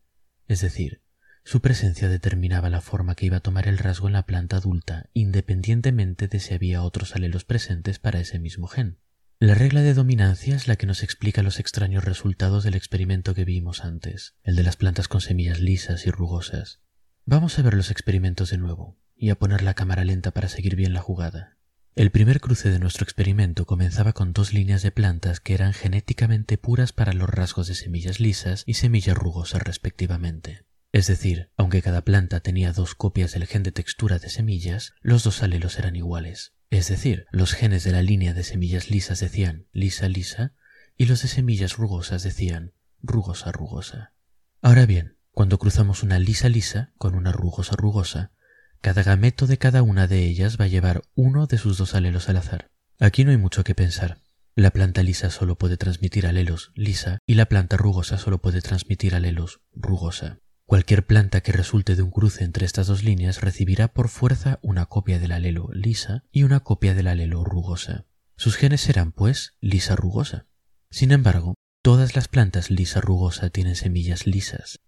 es 0.47 0.61
decir, 0.61 1.01
su 1.43 1.61
presencia 1.61 2.09
determinaba 2.09 2.69
la 2.69 2.81
forma 2.81 3.15
que 3.15 3.25
iba 3.25 3.37
a 3.37 3.41
tomar 3.41 3.69
el 3.69 3.77
rasgo 3.77 4.07
en 4.07 4.13
la 4.13 4.25
planta 4.25 4.57
adulta, 4.57 5.09
independientemente 5.13 6.27
de 6.27 6.41
si 6.41 6.53
había 6.53 6.83
otros 6.83 7.15
alelos 7.15 7.45
presentes 7.45 7.99
para 7.99 8.19
ese 8.19 8.37
mismo 8.37 8.67
gen. 8.67 8.99
La 9.39 9.53
regla 9.53 9.81
de 9.81 9.93
dominancia 9.93 10.55
es 10.55 10.67
la 10.67 10.75
que 10.75 10.87
nos 10.87 11.03
explica 11.03 11.43
los 11.43 11.59
extraños 11.59 12.03
resultados 12.03 12.65
del 12.65 12.73
experimento 12.73 13.33
que 13.33 13.45
vimos 13.45 13.85
antes, 13.85 14.35
el 14.43 14.55
de 14.55 14.63
las 14.63 14.75
plantas 14.75 15.07
con 15.07 15.21
semillas 15.21 15.59
lisas 15.59 16.05
y 16.05 16.11
rugosas. 16.11 16.81
Vamos 17.23 17.57
a 17.57 17.61
ver 17.61 17.75
los 17.75 17.91
experimentos 17.91 18.49
de 18.49 18.57
nuevo, 18.57 18.99
y 19.15 19.29
a 19.29 19.35
poner 19.35 19.61
la 19.61 19.73
cámara 19.73 20.03
lenta 20.03 20.31
para 20.31 20.49
seguir 20.49 20.75
bien 20.75 20.93
la 20.93 21.01
jugada. 21.01 21.56
El 21.97 22.11
primer 22.11 22.39
cruce 22.41 22.69
de 22.69 22.77
nuestro 22.77 23.05
experimento 23.05 23.65
comenzaba 23.65 24.13
con 24.13 24.31
dos 24.31 24.53
líneas 24.53 24.83
de 24.83 24.91
plantas 24.91 25.39
que 25.39 25.55
eran 25.55 25.73
genéticamente 25.73 26.59
puras 26.59 26.93
para 26.93 27.11
los 27.11 27.27
rasgos 27.27 27.67
de 27.67 27.73
semillas 27.73 28.19
lisas 28.19 28.61
y 28.67 28.75
semillas 28.75 29.17
rugosas 29.17 29.63
respectivamente. 29.63 30.63
Es 30.91 31.07
decir, 31.07 31.49
aunque 31.57 31.81
cada 31.81 32.03
planta 32.03 32.39
tenía 32.39 32.71
dos 32.71 32.93
copias 32.93 33.31
del 33.31 33.47
gen 33.47 33.63
de 33.63 33.71
textura 33.71 34.19
de 34.19 34.29
semillas, 34.29 34.93
los 35.01 35.23
dos 35.23 35.41
alelos 35.41 35.79
eran 35.79 35.95
iguales. 35.95 36.53
Es 36.69 36.87
decir, 36.87 37.25
los 37.31 37.53
genes 37.53 37.83
de 37.83 37.93
la 37.93 38.03
línea 38.03 38.35
de 38.35 38.43
semillas 38.43 38.91
lisas 38.91 39.19
decían 39.19 39.65
lisa 39.71 40.07
lisa 40.07 40.53
y 40.97 41.07
los 41.07 41.23
de 41.23 41.29
semillas 41.29 41.77
rugosas 41.77 42.21
decían 42.21 42.73
rugosa 43.01 43.51
rugosa. 43.51 44.13
Ahora 44.61 44.85
bien, 44.85 45.17
cuando 45.31 45.57
cruzamos 45.57 46.03
una 46.03 46.19
lisa 46.19 46.47
lisa 46.47 46.93
con 46.99 47.15
una 47.15 47.31
rugosa 47.31 47.75
rugosa, 47.75 48.33
cada 48.81 49.03
gameto 49.03 49.47
de 49.47 49.57
cada 49.57 49.83
una 49.83 50.07
de 50.07 50.25
ellas 50.25 50.57
va 50.59 50.65
a 50.65 50.69
llevar 50.69 51.03
uno 51.15 51.47
de 51.47 51.57
sus 51.57 51.77
dos 51.77 51.95
alelos 51.95 52.29
al 52.29 52.37
azar. 52.37 52.71
Aquí 52.99 53.23
no 53.23 53.31
hay 53.31 53.37
mucho 53.37 53.63
que 53.63 53.75
pensar. 53.75 54.19
La 54.55 54.71
planta 54.71 55.03
lisa 55.03 55.29
solo 55.29 55.57
puede 55.57 55.77
transmitir 55.77 56.25
alelos 56.25 56.71
lisa 56.73 57.19
y 57.27 57.35
la 57.35 57.45
planta 57.45 57.77
rugosa 57.77 58.17
solo 58.17 58.41
puede 58.41 58.61
transmitir 58.61 59.13
alelos 59.13 59.61
rugosa. 59.71 60.39
Cualquier 60.65 61.05
planta 61.05 61.41
que 61.41 61.51
resulte 61.51 61.95
de 61.95 62.01
un 62.01 62.11
cruce 62.11 62.43
entre 62.43 62.65
estas 62.65 62.87
dos 62.87 63.03
líneas 63.03 63.39
recibirá 63.39 63.87
por 63.87 64.09
fuerza 64.09 64.59
una 64.61 64.87
copia 64.87 65.19
del 65.19 65.31
alelo 65.31 65.69
lisa 65.71 66.23
y 66.31 66.43
una 66.43 66.59
copia 66.59 66.93
del 66.93 67.07
alelo 67.07 67.45
rugosa. 67.45 68.07
Sus 68.35 68.57
genes 68.57 68.81
serán, 68.81 69.13
pues, 69.13 69.53
lisa 69.61 69.95
rugosa. 69.95 70.47
Sin 70.89 71.11
embargo, 71.11 71.53
todas 71.81 72.15
las 72.15 72.27
plantas 72.27 72.69
lisa 72.69 72.99
rugosa 72.99 73.49
tienen 73.49 73.77
semillas 73.77 74.27
lisas. 74.27 74.79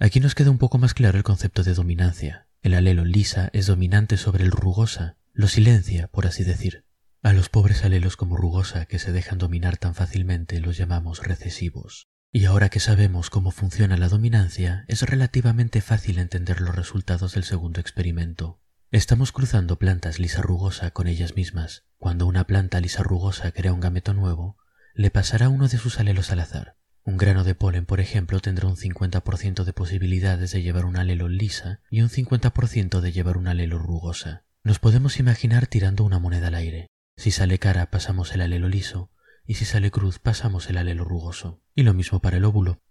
Aquí 0.00 0.18
nos 0.18 0.34
queda 0.34 0.50
un 0.50 0.58
poco 0.58 0.78
más 0.78 0.92
claro 0.92 1.18
el 1.18 1.24
concepto 1.24 1.62
de 1.62 1.74
dominancia. 1.74 2.47
El 2.68 2.74
alelo 2.74 3.06
lisa 3.06 3.48
es 3.54 3.64
dominante 3.64 4.18
sobre 4.18 4.44
el 4.44 4.50
rugosa, 4.50 5.16
lo 5.32 5.48
silencia, 5.48 6.06
por 6.08 6.26
así 6.26 6.44
decir. 6.44 6.84
A 7.22 7.32
los 7.32 7.48
pobres 7.48 7.82
alelos 7.82 8.18
como 8.18 8.36
rugosa 8.36 8.84
que 8.84 8.98
se 8.98 9.10
dejan 9.10 9.38
dominar 9.38 9.78
tan 9.78 9.94
fácilmente 9.94 10.60
los 10.60 10.76
llamamos 10.76 11.22
recesivos. 11.22 12.08
Y 12.30 12.44
ahora 12.44 12.68
que 12.68 12.78
sabemos 12.78 13.30
cómo 13.30 13.52
funciona 13.52 13.96
la 13.96 14.10
dominancia, 14.10 14.84
es 14.86 15.00
relativamente 15.00 15.80
fácil 15.80 16.18
entender 16.18 16.60
los 16.60 16.76
resultados 16.76 17.32
del 17.32 17.44
segundo 17.44 17.80
experimento. 17.80 18.60
Estamos 18.90 19.32
cruzando 19.32 19.78
plantas 19.78 20.18
lisa 20.18 20.42
rugosa 20.42 20.90
con 20.90 21.06
ellas 21.06 21.36
mismas. 21.36 21.86
Cuando 21.96 22.26
una 22.26 22.46
planta 22.46 22.80
lisa 22.80 23.02
rugosa 23.02 23.50
crea 23.50 23.72
un 23.72 23.80
gameto 23.80 24.12
nuevo, 24.12 24.58
le 24.92 25.10
pasará 25.10 25.48
uno 25.48 25.68
de 25.68 25.78
sus 25.78 25.98
alelos 26.00 26.32
al 26.32 26.40
azar. 26.40 26.76
Un 27.08 27.16
grano 27.16 27.42
de 27.42 27.54
polen, 27.54 27.86
por 27.86 28.00
ejemplo, 28.00 28.38
tendrá 28.38 28.68
un 28.68 28.76
50% 28.76 29.64
de 29.64 29.72
posibilidades 29.72 30.50
de 30.50 30.60
llevar 30.60 30.84
un 30.84 30.98
alelo 30.98 31.30
lisa 31.30 31.80
y 31.90 32.02
un 32.02 32.10
50% 32.10 33.00
de 33.00 33.12
llevar 33.12 33.38
un 33.38 33.48
alelo 33.48 33.78
rugosa. 33.78 34.44
Nos 34.62 34.78
podemos 34.78 35.18
imaginar 35.18 35.66
tirando 35.68 36.04
una 36.04 36.18
moneda 36.18 36.48
al 36.48 36.54
aire. 36.54 36.88
Si 37.16 37.30
sale 37.30 37.58
cara 37.58 37.90
pasamos 37.90 38.34
el 38.34 38.42
alelo 38.42 38.68
liso 38.68 39.10
y 39.46 39.54
si 39.54 39.64
sale 39.64 39.90
cruz 39.90 40.18
pasamos 40.18 40.68
el 40.68 40.76
alelo 40.76 41.06
rugoso. 41.06 41.62
Y 41.74 41.84
lo 41.84 41.94
mismo 41.94 42.20
para 42.20 42.36
el 42.36 42.44
óvulo. 42.44 42.82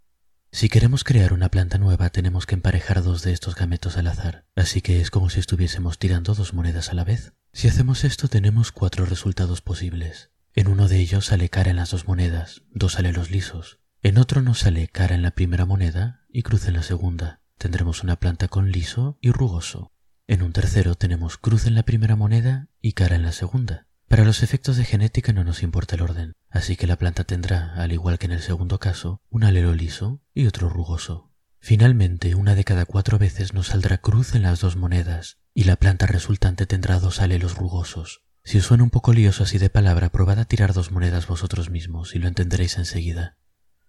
Si 0.51 0.67
queremos 0.67 1.03
crear 1.03 1.31
una 1.31 1.49
planta 1.49 1.77
nueva 1.77 2.09
tenemos 2.09 2.47
que 2.47 2.55
emparejar 2.55 3.03
dos 3.03 3.21
de 3.21 3.33
estos 3.33 3.53
gametos 3.53 3.97
al 3.97 4.07
azar, 4.07 4.47
así 4.55 4.81
que 4.81 4.99
es 4.99 5.11
como 5.11 5.29
si 5.29 5.39
estuviésemos 5.39 5.99
tirando 5.99 6.33
dos 6.33 6.55
monedas 6.55 6.89
a 6.89 6.95
la 6.95 7.03
vez. 7.03 7.33
Si 7.53 7.67
hacemos 7.67 8.03
esto 8.03 8.29
tenemos 8.29 8.71
cuatro 8.71 9.05
resultados 9.05 9.61
posibles. 9.61 10.31
En 10.55 10.69
uno 10.69 10.87
de 10.87 10.97
ellos 10.97 11.27
sale 11.27 11.49
cara 11.49 11.69
en 11.69 11.75
las 11.75 11.91
dos 11.91 12.07
monedas, 12.07 12.63
dos 12.71 12.97
alelos 12.97 13.29
lisos. 13.29 13.79
En 14.07 14.17
otro 14.17 14.41
nos 14.41 14.59
sale 14.59 14.87
cara 14.87 15.15
en 15.15 15.21
la 15.21 15.31
primera 15.31 15.65
moneda 15.65 16.21
y 16.29 16.43
cruz 16.43 16.69
en 16.69 16.75
la 16.75 16.81
segunda. 16.83 17.41
Tendremos 17.57 18.03
una 18.03 18.15
planta 18.15 18.47
con 18.47 18.71
liso 18.71 19.17
y 19.19 19.31
rugoso. 19.31 19.91
En 20.27 20.43
un 20.43 20.53
tercero 20.53 20.95
tenemos 20.95 21.37
cruz 21.37 21.65
en 21.65 21.75
la 21.75 21.83
primera 21.83 22.15
moneda 22.15 22.69
y 22.81 22.93
cara 22.93 23.17
en 23.17 23.23
la 23.23 23.33
segunda. 23.33 23.87
Para 24.07 24.23
los 24.23 24.43
efectos 24.43 24.77
de 24.77 24.85
genética 24.85 25.33
no 25.33 25.43
nos 25.43 25.61
importa 25.61 25.95
el 25.95 26.03
orden, 26.03 26.35
así 26.49 26.77
que 26.77 26.87
la 26.87 26.95
planta 26.95 27.25
tendrá, 27.25 27.73
al 27.75 27.91
igual 27.91 28.17
que 28.17 28.27
en 28.27 28.31
el 28.31 28.39
segundo 28.39 28.79
caso, 28.79 29.21
un 29.29 29.43
alelo 29.43 29.73
liso 29.73 30.21
y 30.33 30.47
otro 30.47 30.69
rugoso. 30.69 31.33
Finalmente, 31.59 32.33
una 32.33 32.55
de 32.55 32.63
cada 32.63 32.85
cuatro 32.85 33.19
veces 33.19 33.53
nos 33.53 33.67
saldrá 33.67 33.97
cruz 33.97 34.35
en 34.35 34.43
las 34.43 34.61
dos 34.61 34.77
monedas, 34.77 35.37
y 35.53 35.65
la 35.65 35.75
planta 35.75 36.05
resultante 36.05 36.65
tendrá 36.65 37.01
dos 37.01 37.19
alelos 37.19 37.57
rugosos. 37.57 38.21
Si 38.45 38.59
os 38.59 38.63
suena 38.63 38.85
un 38.85 38.89
poco 38.89 39.11
lioso 39.11 39.43
así 39.43 39.57
de 39.57 39.69
palabra, 39.69 40.07
probad 40.07 40.39
a 40.39 40.45
tirar 40.45 40.71
dos 40.71 40.93
monedas 40.93 41.27
vosotros 41.27 41.69
mismos 41.69 42.15
y 42.15 42.19
lo 42.19 42.29
entenderéis 42.29 42.77
enseguida. 42.77 43.35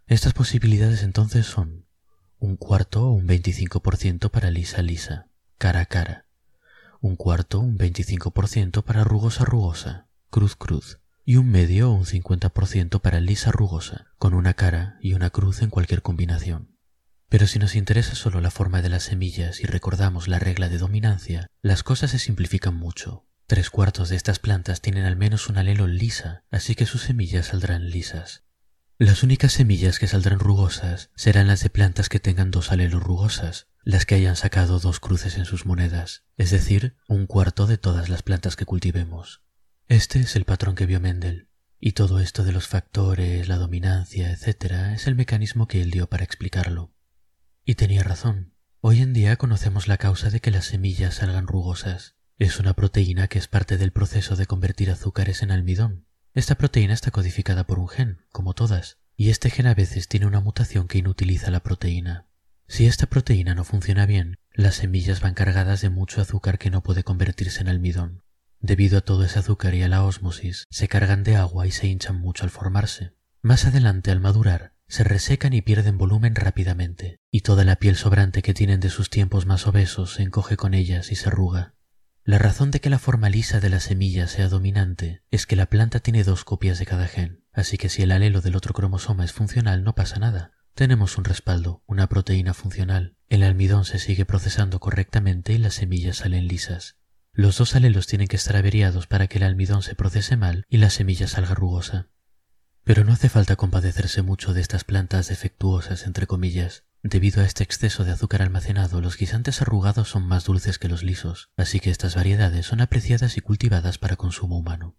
Estas 0.08 0.32
posibilidades 0.32 1.02
entonces 1.02 1.44
son 1.44 1.84
un 2.38 2.56
cuarto 2.56 3.04
o 3.04 3.12
un 3.12 3.28
25% 3.28 4.30
para 4.30 4.50
lisa 4.50 4.80
lisa, 4.80 5.28
cara 5.58 5.80
a 5.80 5.84
cara, 5.84 6.24
un 7.02 7.14
cuarto 7.14 7.60
un 7.60 7.76
25% 7.76 8.84
para 8.84 9.04
rugosa 9.04 9.44
rugosa, 9.44 10.08
cruz 10.30 10.56
cruz, 10.56 10.98
y 11.26 11.36
un 11.36 11.50
medio 11.50 11.90
o 11.90 11.92
un 11.92 12.06
50% 12.06 13.02
para 13.02 13.20
lisa 13.20 13.52
rugosa, 13.52 14.06
con 14.16 14.32
una 14.32 14.54
cara 14.54 14.96
y 15.02 15.12
una 15.12 15.28
cruz 15.28 15.60
en 15.60 15.68
cualquier 15.68 16.00
combinación. 16.00 16.74
Pero 17.28 17.46
si 17.46 17.58
nos 17.58 17.74
interesa 17.74 18.14
solo 18.14 18.40
la 18.40 18.50
forma 18.50 18.80
de 18.80 18.88
las 18.88 19.02
semillas 19.02 19.60
y 19.60 19.66
recordamos 19.66 20.26
la 20.26 20.38
regla 20.38 20.70
de 20.70 20.78
dominancia, 20.78 21.48
las 21.60 21.82
cosas 21.82 22.12
se 22.12 22.18
simplifican 22.18 22.74
mucho. 22.74 23.26
Tres 23.46 23.68
cuartos 23.68 24.08
de 24.08 24.16
estas 24.16 24.38
plantas 24.38 24.80
tienen 24.80 25.04
al 25.04 25.16
menos 25.16 25.50
un 25.50 25.58
alelo 25.58 25.86
lisa, 25.86 26.44
así 26.50 26.74
que 26.74 26.86
sus 26.86 27.02
semillas 27.02 27.48
saldrán 27.48 27.90
lisas. 27.90 28.47
Las 29.00 29.22
únicas 29.22 29.52
semillas 29.52 30.00
que 30.00 30.08
saldrán 30.08 30.40
rugosas 30.40 31.10
serán 31.14 31.46
las 31.46 31.62
de 31.62 31.70
plantas 31.70 32.08
que 32.08 32.18
tengan 32.18 32.50
dos 32.50 32.72
alelos 32.72 33.00
rugosas, 33.00 33.68
las 33.84 34.04
que 34.04 34.16
hayan 34.16 34.34
sacado 34.34 34.80
dos 34.80 34.98
cruces 34.98 35.36
en 35.36 35.44
sus 35.44 35.66
monedas, 35.66 36.24
es 36.36 36.50
decir, 36.50 36.96
un 37.06 37.28
cuarto 37.28 37.68
de 37.68 37.78
todas 37.78 38.08
las 38.08 38.24
plantas 38.24 38.56
que 38.56 38.64
cultivemos. 38.64 39.44
Este 39.86 40.18
es 40.18 40.34
el 40.34 40.44
patrón 40.44 40.74
que 40.74 40.84
vio 40.84 40.98
Mendel, 40.98 41.48
y 41.78 41.92
todo 41.92 42.18
esto 42.18 42.42
de 42.42 42.50
los 42.50 42.66
factores, 42.66 43.46
la 43.46 43.56
dominancia, 43.56 44.32
etc., 44.32 44.92
es 44.94 45.06
el 45.06 45.14
mecanismo 45.14 45.68
que 45.68 45.80
él 45.80 45.92
dio 45.92 46.08
para 46.08 46.24
explicarlo. 46.24 46.92
Y 47.64 47.76
tenía 47.76 48.02
razón. 48.02 48.52
Hoy 48.80 49.00
en 49.00 49.12
día 49.12 49.36
conocemos 49.36 49.86
la 49.86 49.98
causa 49.98 50.28
de 50.30 50.40
que 50.40 50.50
las 50.50 50.64
semillas 50.64 51.14
salgan 51.14 51.46
rugosas. 51.46 52.16
Es 52.36 52.58
una 52.58 52.74
proteína 52.74 53.28
que 53.28 53.38
es 53.38 53.46
parte 53.46 53.78
del 53.78 53.92
proceso 53.92 54.34
de 54.34 54.46
convertir 54.46 54.90
azúcares 54.90 55.42
en 55.42 55.52
almidón, 55.52 56.07
esta 56.38 56.54
proteína 56.54 56.94
está 56.94 57.10
codificada 57.10 57.64
por 57.64 57.78
un 57.78 57.88
gen, 57.88 58.22
como 58.30 58.54
todas, 58.54 58.98
y 59.16 59.30
este 59.30 59.50
gen 59.50 59.66
a 59.66 59.74
veces 59.74 60.08
tiene 60.08 60.26
una 60.26 60.40
mutación 60.40 60.86
que 60.86 60.98
inutiliza 60.98 61.50
la 61.50 61.60
proteína. 61.60 62.26
Si 62.68 62.86
esta 62.86 63.06
proteína 63.06 63.54
no 63.54 63.64
funciona 63.64 64.06
bien, 64.06 64.38
las 64.52 64.76
semillas 64.76 65.20
van 65.20 65.34
cargadas 65.34 65.80
de 65.80 65.90
mucho 65.90 66.20
azúcar 66.20 66.58
que 66.58 66.70
no 66.70 66.82
puede 66.82 67.02
convertirse 67.02 67.60
en 67.60 67.68
almidón. 67.68 68.22
Debido 68.60 68.98
a 68.98 69.00
todo 69.00 69.24
ese 69.24 69.38
azúcar 69.38 69.74
y 69.74 69.82
a 69.82 69.88
la 69.88 70.04
ósmosis, 70.04 70.66
se 70.70 70.86
cargan 70.86 71.24
de 71.24 71.36
agua 71.36 71.66
y 71.66 71.72
se 71.72 71.88
hinchan 71.88 72.20
mucho 72.20 72.44
al 72.44 72.50
formarse. 72.50 73.14
Más 73.42 73.64
adelante, 73.64 74.10
al 74.10 74.20
madurar, 74.20 74.74
se 74.86 75.04
resecan 75.04 75.52
y 75.54 75.62
pierden 75.62 75.98
volumen 75.98 76.34
rápidamente, 76.34 77.18
y 77.30 77.40
toda 77.40 77.64
la 77.64 77.76
piel 77.76 77.96
sobrante 77.96 78.42
que 78.42 78.54
tienen 78.54 78.80
de 78.80 78.90
sus 78.90 79.10
tiempos 79.10 79.46
más 79.46 79.66
obesos 79.66 80.14
se 80.14 80.22
encoge 80.22 80.56
con 80.56 80.74
ellas 80.74 81.10
y 81.10 81.16
se 81.16 81.28
arruga. 81.28 81.74
La 82.28 82.36
razón 82.36 82.70
de 82.70 82.82
que 82.82 82.90
la 82.90 82.98
forma 82.98 83.30
lisa 83.30 83.58
de 83.58 83.70
la 83.70 83.80
semilla 83.80 84.28
sea 84.28 84.50
dominante 84.50 85.22
es 85.30 85.46
que 85.46 85.56
la 85.56 85.64
planta 85.64 86.00
tiene 86.00 86.24
dos 86.24 86.44
copias 86.44 86.78
de 86.78 86.84
cada 86.84 87.06
gen, 87.06 87.42
así 87.54 87.78
que 87.78 87.88
si 87.88 88.02
el 88.02 88.12
alelo 88.12 88.42
del 88.42 88.54
otro 88.54 88.74
cromosoma 88.74 89.24
es 89.24 89.32
funcional 89.32 89.82
no 89.82 89.94
pasa 89.94 90.18
nada. 90.18 90.52
Tenemos 90.74 91.16
un 91.16 91.24
respaldo, 91.24 91.82
una 91.86 92.06
proteína 92.06 92.52
funcional. 92.52 93.16
El 93.30 93.42
almidón 93.42 93.86
se 93.86 93.98
sigue 93.98 94.26
procesando 94.26 94.78
correctamente 94.78 95.54
y 95.54 95.58
las 95.58 95.72
semillas 95.72 96.18
salen 96.18 96.48
lisas. 96.48 96.98
Los 97.32 97.56
dos 97.56 97.74
alelos 97.74 98.06
tienen 98.06 98.28
que 98.28 98.36
estar 98.36 98.56
averiados 98.56 99.06
para 99.06 99.26
que 99.26 99.38
el 99.38 99.44
almidón 99.44 99.82
se 99.82 99.94
procese 99.94 100.36
mal 100.36 100.66
y 100.68 100.76
la 100.76 100.90
semilla 100.90 101.28
salga 101.28 101.54
rugosa. 101.54 102.08
Pero 102.84 103.04
no 103.04 103.14
hace 103.14 103.30
falta 103.30 103.56
compadecerse 103.56 104.20
mucho 104.20 104.52
de 104.52 104.60
estas 104.60 104.84
plantas 104.84 105.28
defectuosas, 105.28 106.04
entre 106.04 106.26
comillas. 106.26 106.84
Debido 107.02 107.42
a 107.42 107.44
este 107.44 107.62
exceso 107.62 108.04
de 108.04 108.10
azúcar 108.10 108.42
almacenado, 108.42 109.00
los 109.00 109.16
guisantes 109.16 109.62
arrugados 109.62 110.08
son 110.10 110.24
más 110.26 110.44
dulces 110.44 110.78
que 110.78 110.88
los 110.88 111.04
lisos, 111.04 111.48
así 111.56 111.78
que 111.78 111.90
estas 111.90 112.16
variedades 112.16 112.66
son 112.66 112.80
apreciadas 112.80 113.36
y 113.36 113.40
cultivadas 113.40 113.98
para 113.98 114.16
consumo 114.16 114.58
humano. 114.58 114.96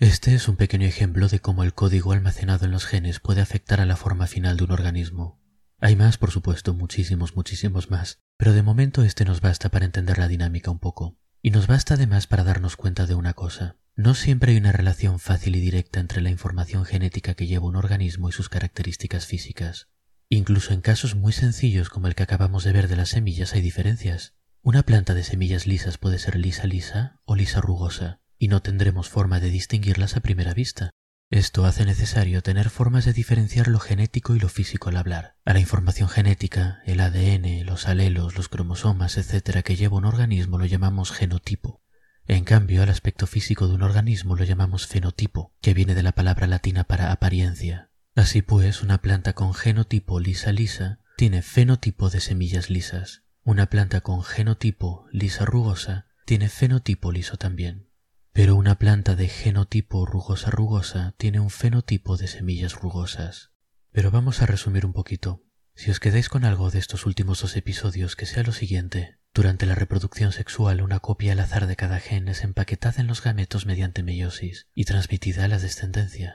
Este 0.00 0.34
es 0.34 0.48
un 0.48 0.56
pequeño 0.56 0.86
ejemplo 0.86 1.28
de 1.28 1.40
cómo 1.40 1.62
el 1.62 1.74
código 1.74 2.12
almacenado 2.12 2.64
en 2.64 2.72
los 2.72 2.84
genes 2.84 3.20
puede 3.20 3.42
afectar 3.42 3.80
a 3.80 3.86
la 3.86 3.96
forma 3.96 4.26
final 4.26 4.56
de 4.56 4.64
un 4.64 4.72
organismo. 4.72 5.40
Hay 5.78 5.94
más, 5.94 6.18
por 6.18 6.30
supuesto, 6.30 6.74
muchísimos, 6.74 7.36
muchísimos 7.36 7.90
más, 7.90 8.18
pero 8.36 8.52
de 8.52 8.62
momento 8.62 9.04
este 9.04 9.24
nos 9.24 9.40
basta 9.40 9.68
para 9.68 9.84
entender 9.84 10.18
la 10.18 10.26
dinámica 10.26 10.70
un 10.70 10.78
poco. 10.78 11.16
Y 11.42 11.52
nos 11.52 11.68
basta 11.68 11.94
además 11.94 12.26
para 12.26 12.44
darnos 12.44 12.76
cuenta 12.76 13.06
de 13.06 13.14
una 13.14 13.34
cosa. 13.34 13.76
No 13.94 14.14
siempre 14.14 14.52
hay 14.52 14.58
una 14.58 14.72
relación 14.72 15.18
fácil 15.20 15.54
y 15.56 15.60
directa 15.60 16.00
entre 16.00 16.22
la 16.22 16.30
información 16.30 16.84
genética 16.84 17.34
que 17.34 17.46
lleva 17.46 17.66
un 17.66 17.76
organismo 17.76 18.28
y 18.28 18.32
sus 18.32 18.48
características 18.48 19.26
físicas. 19.26 19.88
Incluso 20.32 20.72
en 20.72 20.80
casos 20.80 21.16
muy 21.16 21.32
sencillos 21.32 21.88
como 21.88 22.06
el 22.06 22.14
que 22.14 22.22
acabamos 22.22 22.62
de 22.62 22.70
ver 22.70 22.86
de 22.86 22.94
las 22.94 23.08
semillas 23.08 23.52
hay 23.52 23.62
diferencias. 23.62 24.34
Una 24.62 24.84
planta 24.84 25.12
de 25.12 25.24
semillas 25.24 25.66
lisas 25.66 25.98
puede 25.98 26.20
ser 26.20 26.36
lisa 26.36 26.68
lisa 26.68 27.18
o 27.24 27.34
lisa 27.34 27.60
rugosa, 27.60 28.20
y 28.38 28.46
no 28.46 28.62
tendremos 28.62 29.08
forma 29.08 29.40
de 29.40 29.50
distinguirlas 29.50 30.16
a 30.16 30.20
primera 30.20 30.54
vista. 30.54 30.90
Esto 31.30 31.64
hace 31.64 31.84
necesario 31.84 32.42
tener 32.42 32.70
formas 32.70 33.04
de 33.04 33.12
diferenciar 33.12 33.66
lo 33.66 33.80
genético 33.80 34.36
y 34.36 34.38
lo 34.38 34.48
físico 34.48 34.88
al 34.88 34.98
hablar. 34.98 35.34
A 35.44 35.52
la 35.52 35.58
información 35.58 36.08
genética, 36.08 36.80
el 36.86 37.00
ADN, 37.00 37.66
los 37.66 37.88
alelos, 37.88 38.36
los 38.36 38.48
cromosomas, 38.48 39.18
etc. 39.18 39.64
que 39.64 39.74
lleva 39.74 39.96
un 39.96 40.04
organismo 40.04 40.58
lo 40.58 40.66
llamamos 40.66 41.10
genotipo. 41.10 41.82
En 42.28 42.44
cambio, 42.44 42.84
al 42.84 42.90
aspecto 42.90 43.26
físico 43.26 43.66
de 43.66 43.74
un 43.74 43.82
organismo 43.82 44.36
lo 44.36 44.44
llamamos 44.44 44.86
fenotipo, 44.86 45.56
que 45.60 45.74
viene 45.74 45.96
de 45.96 46.04
la 46.04 46.12
palabra 46.12 46.46
latina 46.46 46.84
para 46.84 47.10
apariencia. 47.10 47.89
Así 48.20 48.42
pues, 48.42 48.82
una 48.82 48.98
planta 48.98 49.32
con 49.32 49.54
genotipo 49.54 50.20
lisa-lisa 50.20 50.98
tiene 51.16 51.40
fenotipo 51.40 52.10
de 52.10 52.20
semillas 52.20 52.68
lisas. 52.68 53.22
Una 53.44 53.70
planta 53.70 54.02
con 54.02 54.22
genotipo 54.22 55.06
lisa-rugosa 55.10 56.06
tiene 56.26 56.50
fenotipo 56.50 57.12
liso 57.12 57.38
también. 57.38 57.88
Pero 58.34 58.56
una 58.56 58.78
planta 58.78 59.16
de 59.16 59.26
genotipo 59.26 60.04
rugosa-rugosa 60.04 61.14
tiene 61.16 61.40
un 61.40 61.48
fenotipo 61.48 62.18
de 62.18 62.26
semillas 62.26 62.74
rugosas. 62.74 63.52
Pero 63.90 64.10
vamos 64.10 64.42
a 64.42 64.46
resumir 64.46 64.84
un 64.84 64.92
poquito. 64.92 65.42
Si 65.74 65.90
os 65.90 65.98
quedáis 65.98 66.28
con 66.28 66.44
algo 66.44 66.70
de 66.70 66.78
estos 66.78 67.06
últimos 67.06 67.40
dos 67.40 67.56
episodios, 67.56 68.16
que 68.16 68.26
sea 68.26 68.42
lo 68.42 68.52
siguiente. 68.52 69.16
Durante 69.32 69.64
la 69.64 69.76
reproducción 69.76 70.32
sexual, 70.32 70.82
una 70.82 71.00
copia 71.00 71.32
al 71.32 71.40
azar 71.40 71.66
de 71.66 71.76
cada 71.76 72.00
gen 72.00 72.28
es 72.28 72.44
empaquetada 72.44 73.00
en 73.00 73.06
los 73.06 73.22
gametos 73.22 73.64
mediante 73.64 74.02
meiosis 74.02 74.66
y 74.74 74.84
transmitida 74.84 75.46
a 75.46 75.48
la 75.48 75.58
descendencia. 75.58 76.34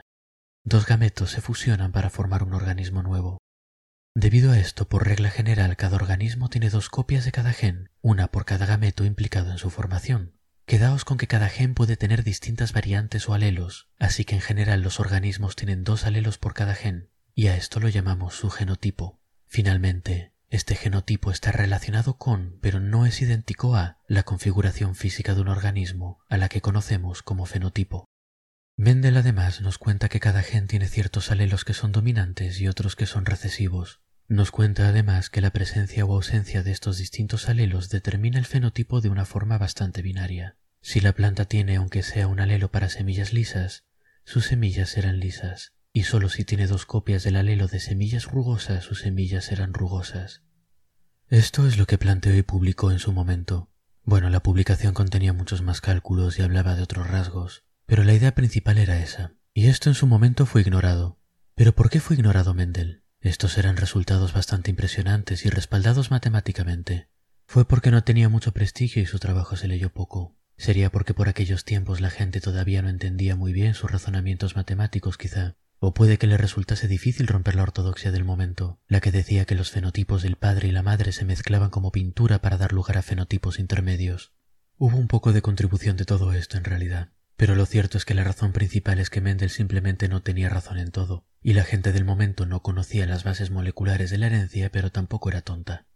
Dos 0.68 0.84
gametos 0.84 1.30
se 1.30 1.40
fusionan 1.40 1.92
para 1.92 2.10
formar 2.10 2.42
un 2.42 2.52
organismo 2.52 3.00
nuevo. 3.00 3.38
Debido 4.16 4.50
a 4.50 4.58
esto, 4.58 4.88
por 4.88 5.06
regla 5.06 5.30
general, 5.30 5.76
cada 5.76 5.94
organismo 5.94 6.48
tiene 6.48 6.70
dos 6.70 6.88
copias 6.88 7.24
de 7.24 7.30
cada 7.30 7.52
gen, 7.52 7.90
una 8.00 8.32
por 8.32 8.44
cada 8.46 8.66
gameto 8.66 9.04
implicado 9.04 9.52
en 9.52 9.58
su 9.58 9.70
formación. 9.70 10.34
Quedaos 10.64 11.04
con 11.04 11.18
que 11.18 11.28
cada 11.28 11.48
gen 11.50 11.74
puede 11.74 11.96
tener 11.96 12.24
distintas 12.24 12.72
variantes 12.72 13.28
o 13.28 13.34
alelos, 13.34 13.90
así 14.00 14.24
que 14.24 14.34
en 14.34 14.40
general 14.40 14.80
los 14.82 14.98
organismos 14.98 15.54
tienen 15.54 15.84
dos 15.84 16.04
alelos 16.04 16.36
por 16.36 16.52
cada 16.52 16.74
gen, 16.74 17.10
y 17.32 17.46
a 17.46 17.56
esto 17.56 17.78
lo 17.78 17.88
llamamos 17.88 18.34
su 18.34 18.50
genotipo. 18.50 19.20
Finalmente, 19.46 20.32
este 20.50 20.74
genotipo 20.74 21.30
está 21.30 21.52
relacionado 21.52 22.18
con, 22.18 22.58
pero 22.60 22.80
no 22.80 23.06
es 23.06 23.22
idéntico 23.22 23.76
a, 23.76 24.00
la 24.08 24.24
configuración 24.24 24.96
física 24.96 25.36
de 25.36 25.42
un 25.42 25.48
organismo, 25.48 26.18
a 26.28 26.36
la 26.36 26.48
que 26.48 26.60
conocemos 26.60 27.22
como 27.22 27.46
fenotipo. 27.46 28.08
Mendel 28.78 29.16
además 29.16 29.62
nos 29.62 29.78
cuenta 29.78 30.10
que 30.10 30.20
cada 30.20 30.42
gen 30.42 30.66
tiene 30.66 30.86
ciertos 30.86 31.30
alelos 31.30 31.64
que 31.64 31.72
son 31.72 31.92
dominantes 31.92 32.60
y 32.60 32.68
otros 32.68 32.94
que 32.94 33.06
son 33.06 33.24
recesivos. 33.24 34.00
Nos 34.28 34.50
cuenta 34.50 34.88
además 34.88 35.30
que 35.30 35.40
la 35.40 35.50
presencia 35.50 36.04
o 36.04 36.12
ausencia 36.12 36.62
de 36.62 36.72
estos 36.72 36.98
distintos 36.98 37.48
alelos 37.48 37.88
determina 37.88 38.38
el 38.38 38.44
fenotipo 38.44 39.00
de 39.00 39.08
una 39.08 39.24
forma 39.24 39.56
bastante 39.56 40.02
binaria. 40.02 40.58
Si 40.82 41.00
la 41.00 41.14
planta 41.14 41.46
tiene 41.46 41.76
aunque 41.76 42.02
sea 42.02 42.28
un 42.28 42.38
alelo 42.38 42.70
para 42.70 42.90
semillas 42.90 43.32
lisas, 43.32 43.84
sus 44.24 44.44
semillas 44.44 44.90
serán 44.90 45.20
lisas, 45.20 45.72
y 45.94 46.02
solo 46.02 46.28
si 46.28 46.44
tiene 46.44 46.66
dos 46.66 46.84
copias 46.84 47.22
del 47.22 47.36
alelo 47.36 47.68
de 47.68 47.80
semillas 47.80 48.26
rugosas, 48.26 48.84
sus 48.84 49.00
semillas 49.00 49.46
serán 49.46 49.72
rugosas. 49.72 50.42
Esto 51.28 51.66
es 51.66 51.78
lo 51.78 51.86
que 51.86 51.96
planteó 51.96 52.36
y 52.36 52.42
publicó 52.42 52.90
en 52.90 52.98
su 52.98 53.12
momento. 53.12 53.70
Bueno, 54.04 54.28
la 54.28 54.42
publicación 54.42 54.92
contenía 54.92 55.32
muchos 55.32 55.62
más 55.62 55.80
cálculos 55.80 56.38
y 56.38 56.42
hablaba 56.42 56.76
de 56.76 56.82
otros 56.82 57.08
rasgos, 57.08 57.65
pero 57.86 58.04
la 58.04 58.14
idea 58.14 58.34
principal 58.34 58.78
era 58.78 58.98
esa, 58.98 59.34
y 59.54 59.68
esto 59.68 59.88
en 59.88 59.94
su 59.94 60.06
momento 60.06 60.44
fue 60.44 60.60
ignorado. 60.60 61.18
¿Pero 61.54 61.74
por 61.74 61.88
qué 61.88 62.00
fue 62.00 62.16
ignorado 62.16 62.52
Mendel? 62.52 63.02
Estos 63.20 63.56
eran 63.58 63.76
resultados 63.76 64.32
bastante 64.32 64.70
impresionantes 64.70 65.46
y 65.46 65.50
respaldados 65.50 66.10
matemáticamente. 66.10 67.08
Fue 67.46 67.66
porque 67.66 67.90
no 67.90 68.04
tenía 68.04 68.28
mucho 68.28 68.52
prestigio 68.52 69.02
y 69.02 69.06
su 69.06 69.18
trabajo 69.18 69.56
se 69.56 69.68
leyó 69.68 69.90
poco. 69.90 70.36
Sería 70.58 70.90
porque 70.90 71.14
por 71.14 71.28
aquellos 71.28 71.64
tiempos 71.64 72.00
la 72.00 72.10
gente 72.10 72.40
todavía 72.40 72.82
no 72.82 72.88
entendía 72.88 73.36
muy 73.36 73.52
bien 73.52 73.74
sus 73.74 73.90
razonamientos 73.90 74.56
matemáticos 74.56 75.16
quizá, 75.16 75.56
o 75.78 75.94
puede 75.94 76.18
que 76.18 76.26
le 76.26 76.36
resultase 76.36 76.88
difícil 76.88 77.26
romper 77.26 77.54
la 77.54 77.62
ortodoxia 77.62 78.10
del 78.10 78.24
momento, 78.24 78.80
la 78.88 79.00
que 79.00 79.12
decía 79.12 79.44
que 79.44 79.54
los 79.54 79.70
fenotipos 79.70 80.22
del 80.22 80.36
padre 80.36 80.68
y 80.68 80.72
la 80.72 80.82
madre 80.82 81.12
se 81.12 81.24
mezclaban 81.24 81.70
como 81.70 81.92
pintura 81.92 82.40
para 82.40 82.56
dar 82.56 82.72
lugar 82.72 82.98
a 82.98 83.02
fenotipos 83.02 83.58
intermedios. 83.58 84.32
Hubo 84.78 84.96
un 84.96 85.08
poco 85.08 85.32
de 85.32 85.42
contribución 85.42 85.96
de 85.96 86.04
todo 86.04 86.32
esto 86.32 86.56
en 86.58 86.64
realidad. 86.64 87.10
Pero 87.36 87.54
lo 87.54 87.66
cierto 87.66 87.98
es 87.98 88.04
que 88.04 88.14
la 88.14 88.24
razón 88.24 88.52
principal 88.52 88.98
es 88.98 89.10
que 89.10 89.20
Mendel 89.20 89.50
simplemente 89.50 90.08
no 90.08 90.22
tenía 90.22 90.48
razón 90.48 90.78
en 90.78 90.90
todo, 90.90 91.26
y 91.42 91.52
la 91.52 91.64
gente 91.64 91.92
del 91.92 92.04
momento 92.04 92.46
no 92.46 92.62
conocía 92.62 93.06
las 93.06 93.24
bases 93.24 93.50
moleculares 93.50 94.10
de 94.10 94.18
la 94.18 94.26
herencia, 94.26 94.70
pero 94.70 94.90
tampoco 94.90 95.28
era 95.28 95.42
tonta. 95.42 95.86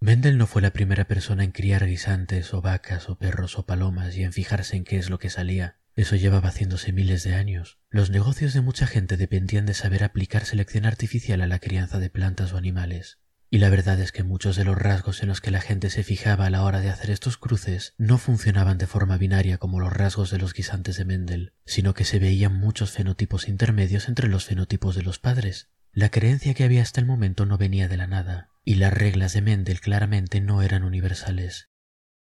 Mendel 0.00 0.38
no 0.38 0.46
fue 0.46 0.62
la 0.62 0.72
primera 0.72 1.06
persona 1.06 1.42
en 1.44 1.50
criar 1.50 1.86
guisantes 1.86 2.54
o 2.54 2.62
vacas 2.62 3.08
o 3.08 3.18
perros 3.18 3.58
o 3.58 3.66
palomas 3.66 4.16
y 4.16 4.22
en 4.22 4.32
fijarse 4.32 4.76
en 4.76 4.84
qué 4.84 4.98
es 4.98 5.10
lo 5.10 5.18
que 5.18 5.30
salía. 5.30 5.78
Eso 5.96 6.14
llevaba 6.14 6.50
haciéndose 6.50 6.92
miles 6.92 7.24
de 7.24 7.34
años. 7.34 7.78
Los 7.90 8.10
negocios 8.10 8.52
de 8.54 8.60
mucha 8.60 8.86
gente 8.86 9.16
dependían 9.16 9.66
de 9.66 9.74
saber 9.74 10.04
aplicar 10.04 10.44
selección 10.44 10.86
artificial 10.86 11.40
a 11.42 11.48
la 11.48 11.58
crianza 11.58 11.98
de 11.98 12.10
plantas 12.10 12.52
o 12.52 12.56
animales. 12.56 13.18
Y 13.50 13.58
la 13.58 13.70
verdad 13.70 13.98
es 14.00 14.12
que 14.12 14.22
muchos 14.22 14.56
de 14.56 14.64
los 14.64 14.76
rasgos 14.76 15.22
en 15.22 15.28
los 15.28 15.40
que 15.40 15.50
la 15.50 15.62
gente 15.62 15.88
se 15.88 16.04
fijaba 16.04 16.46
a 16.46 16.50
la 16.50 16.64
hora 16.64 16.80
de 16.80 16.90
hacer 16.90 17.10
estos 17.10 17.38
cruces 17.38 17.94
no 17.96 18.18
funcionaban 18.18 18.76
de 18.76 18.86
forma 18.86 19.16
binaria 19.16 19.56
como 19.56 19.80
los 19.80 19.92
rasgos 19.92 20.30
de 20.30 20.38
los 20.38 20.52
guisantes 20.52 20.96
de 20.98 21.06
Mendel, 21.06 21.52
sino 21.64 21.94
que 21.94 22.04
se 22.04 22.18
veían 22.18 22.54
muchos 22.54 22.90
fenotipos 22.90 23.48
intermedios 23.48 24.08
entre 24.08 24.28
los 24.28 24.44
fenotipos 24.44 24.96
de 24.96 25.02
los 25.02 25.18
padres. 25.18 25.70
La 25.92 26.10
creencia 26.10 26.52
que 26.52 26.64
había 26.64 26.82
hasta 26.82 27.00
el 27.00 27.06
momento 27.06 27.46
no 27.46 27.56
venía 27.56 27.88
de 27.88 27.96
la 27.96 28.06
nada, 28.06 28.50
y 28.64 28.74
las 28.74 28.92
reglas 28.92 29.32
de 29.32 29.40
Mendel 29.40 29.80
claramente 29.80 30.42
no 30.42 30.60
eran 30.62 30.84
universales. 30.84 31.70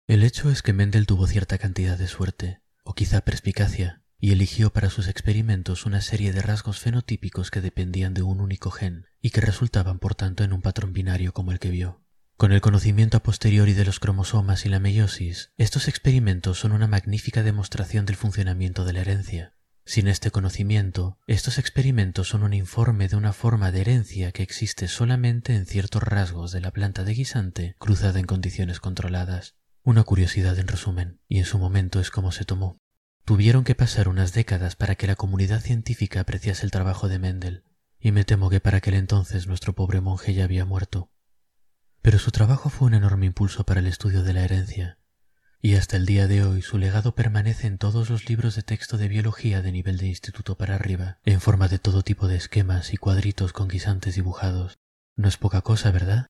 El 0.07 0.23
hecho 0.23 0.51
es 0.51 0.63
que 0.63 0.73
Mendel 0.73 1.07
tuvo 1.07 1.27
cierta 1.27 1.59
cantidad 1.59 1.99
de 1.99 2.07
suerte, 2.07 2.61
o 2.85 2.95
quizá 2.95 3.21
perspicacia, 3.23 4.03
y 4.21 4.33
eligió 4.33 4.73
para 4.73 4.91
sus 4.91 5.09
experimentos 5.09 5.87
una 5.87 6.01
serie 6.01 6.33
de 6.33 6.43
rasgos 6.43 6.79
fenotípicos 6.79 7.51
que 7.51 7.61
dependían 7.61 8.15
de 8.15 8.23
un 8.23 8.41
único 8.41 8.71
gen 8.71 9.07
y 9.21 9.31
que 9.31 9.41
resultaban 9.41 9.99
por 9.99 10.15
tanto 10.15 10.45
en 10.45 10.53
un 10.53 10.63
patrón 10.63 10.93
binario 10.93 11.33
como 11.33 11.53
el 11.53 11.59
que 11.59 11.71
vio. 11.71 12.03
Con 12.37 12.53
el 12.53 12.61
conocimiento 12.61 13.19
a 13.19 13.23
posteriori 13.23 13.75
de 13.75 13.85
los 13.85 14.01
cromosomas 14.01 14.65
y 14.65 14.69
la 14.69 14.81
meiosis, 14.81 15.53
estos 15.59 15.89
experimentos 15.89 16.59
son 16.59 16.73
una 16.73 16.87
magnífica 16.87 17.43
demostración 17.43 18.07
del 18.07 18.17
funcionamiento 18.17 18.85
de 18.85 18.93
la 18.95 19.01
herencia. 19.01 19.55
Sin 19.85 20.09
este 20.09 20.31
conocimiento, 20.31 21.19
estos 21.27 21.59
experimentos 21.59 22.29
son 22.29 22.43
un 22.43 22.55
informe 22.55 23.09
de 23.09 23.17
una 23.17 23.33
forma 23.33 23.73
de 23.73 23.81
herencia 23.81 24.33
que 24.33 24.43
existe 24.43 24.87
solamente 24.89 25.55
en 25.55 25.67
ciertos 25.67 26.03
rasgos 26.03 26.53
de 26.53 26.61
la 26.61 26.71
planta 26.71 27.05
de 27.05 27.15
guisante 27.15 27.77
cruzada 27.79 28.21
en 28.21 28.27
condiciones 28.27 28.81
controladas. 28.81 29.57
Una 29.83 30.05
curiosidad 30.05 30.59
en 30.59 30.69
resumen, 30.69 31.21
y 31.27 31.39
en 31.39 31.45
su 31.45 31.59
momento 31.59 32.01
es 32.01 32.11
como 32.11 32.33
se 32.33 32.45
tomó. 32.45 32.79
Tuvieron 33.31 33.63
que 33.63 33.77
pasar 33.77 34.09
unas 34.09 34.33
décadas 34.33 34.75
para 34.75 34.97
que 34.97 35.07
la 35.07 35.15
comunidad 35.15 35.61
científica 35.61 36.19
apreciase 36.19 36.67
el 36.67 36.73
trabajo 36.73 37.09
de 37.09 37.21
Mendel, 37.21 37.63
y 38.01 38.11
me 38.11 38.25
temo 38.25 38.51
que 38.51 38.59
para 38.59 38.79
aquel 38.79 38.95
entonces 38.95 39.47
nuestro 39.47 39.73
pobre 39.73 40.01
monje 40.01 40.35
ya 40.35 40.43
había 40.43 40.65
muerto. 40.65 41.13
Pero 42.03 42.19
su 42.19 42.33
trabajo 42.33 42.71
fue 42.71 42.89
un 42.89 42.95
enorme 42.95 43.27
impulso 43.27 43.63
para 43.63 43.79
el 43.79 43.87
estudio 43.87 44.25
de 44.25 44.33
la 44.33 44.43
herencia, 44.43 44.99
y 45.63 45.77
hasta 45.77 45.97
el 45.97 46.07
día 46.07 46.27
de 46.27 46.43
hoy 46.43 46.61
su 46.61 46.77
legado 46.77 47.15
permanece 47.15 47.69
en 47.69 47.79
todos 47.79 48.11
los 48.11 48.29
libros 48.29 48.57
de 48.57 48.65
texto 48.65 48.99
de 48.99 49.07
biología 49.07 49.63
de 49.63 49.71
nivel 49.71 49.99
de 49.99 50.09
instituto 50.09 50.57
para 50.59 50.75
arriba, 50.75 51.21
en 51.25 51.41
forma 51.41 51.69
de 51.69 51.79
todo 51.79 52.03
tipo 52.03 52.27
de 52.27 52.35
esquemas 52.35 52.93
y 52.93 52.97
cuadritos 52.97 53.53
con 53.53 53.69
guisantes 53.69 54.17
dibujados. 54.17 54.81
No 55.15 55.29
es 55.29 55.37
poca 55.37 55.61
cosa, 55.61 55.93
¿verdad? 55.93 56.27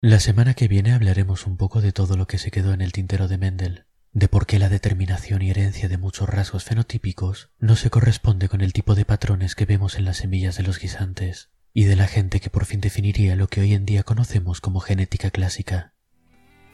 La 0.00 0.18
semana 0.18 0.54
que 0.54 0.66
viene 0.66 0.94
hablaremos 0.94 1.46
un 1.46 1.58
poco 1.58 1.82
de 1.82 1.92
todo 1.92 2.16
lo 2.16 2.26
que 2.26 2.38
se 2.38 2.50
quedó 2.50 2.72
en 2.72 2.80
el 2.80 2.92
tintero 2.92 3.28
de 3.28 3.36
Mendel, 3.36 3.86
de 4.14 4.28
por 4.28 4.46
qué 4.46 4.60
la 4.60 4.68
determinación 4.68 5.42
y 5.42 5.50
herencia 5.50 5.88
de 5.88 5.98
muchos 5.98 6.28
rasgos 6.28 6.62
fenotípicos 6.62 7.50
no 7.58 7.74
se 7.74 7.90
corresponde 7.90 8.48
con 8.48 8.60
el 8.60 8.72
tipo 8.72 8.94
de 8.94 9.04
patrones 9.04 9.56
que 9.56 9.66
vemos 9.66 9.98
en 9.98 10.04
las 10.04 10.18
semillas 10.18 10.56
de 10.56 10.62
los 10.62 10.78
guisantes, 10.78 11.50
y 11.72 11.84
de 11.84 11.96
la 11.96 12.06
gente 12.06 12.38
que 12.38 12.48
por 12.48 12.64
fin 12.64 12.80
definiría 12.80 13.34
lo 13.34 13.48
que 13.48 13.60
hoy 13.60 13.74
en 13.74 13.84
día 13.84 14.04
conocemos 14.04 14.60
como 14.60 14.78
genética 14.78 15.32
clásica. 15.32 15.94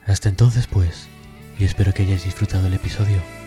Hasta 0.04 0.28
entonces, 0.28 0.66
pues, 0.66 1.08
y 1.58 1.64
espero 1.64 1.94
que 1.94 2.02
hayáis 2.02 2.24
disfrutado 2.24 2.66
el 2.66 2.74
episodio. 2.74 3.39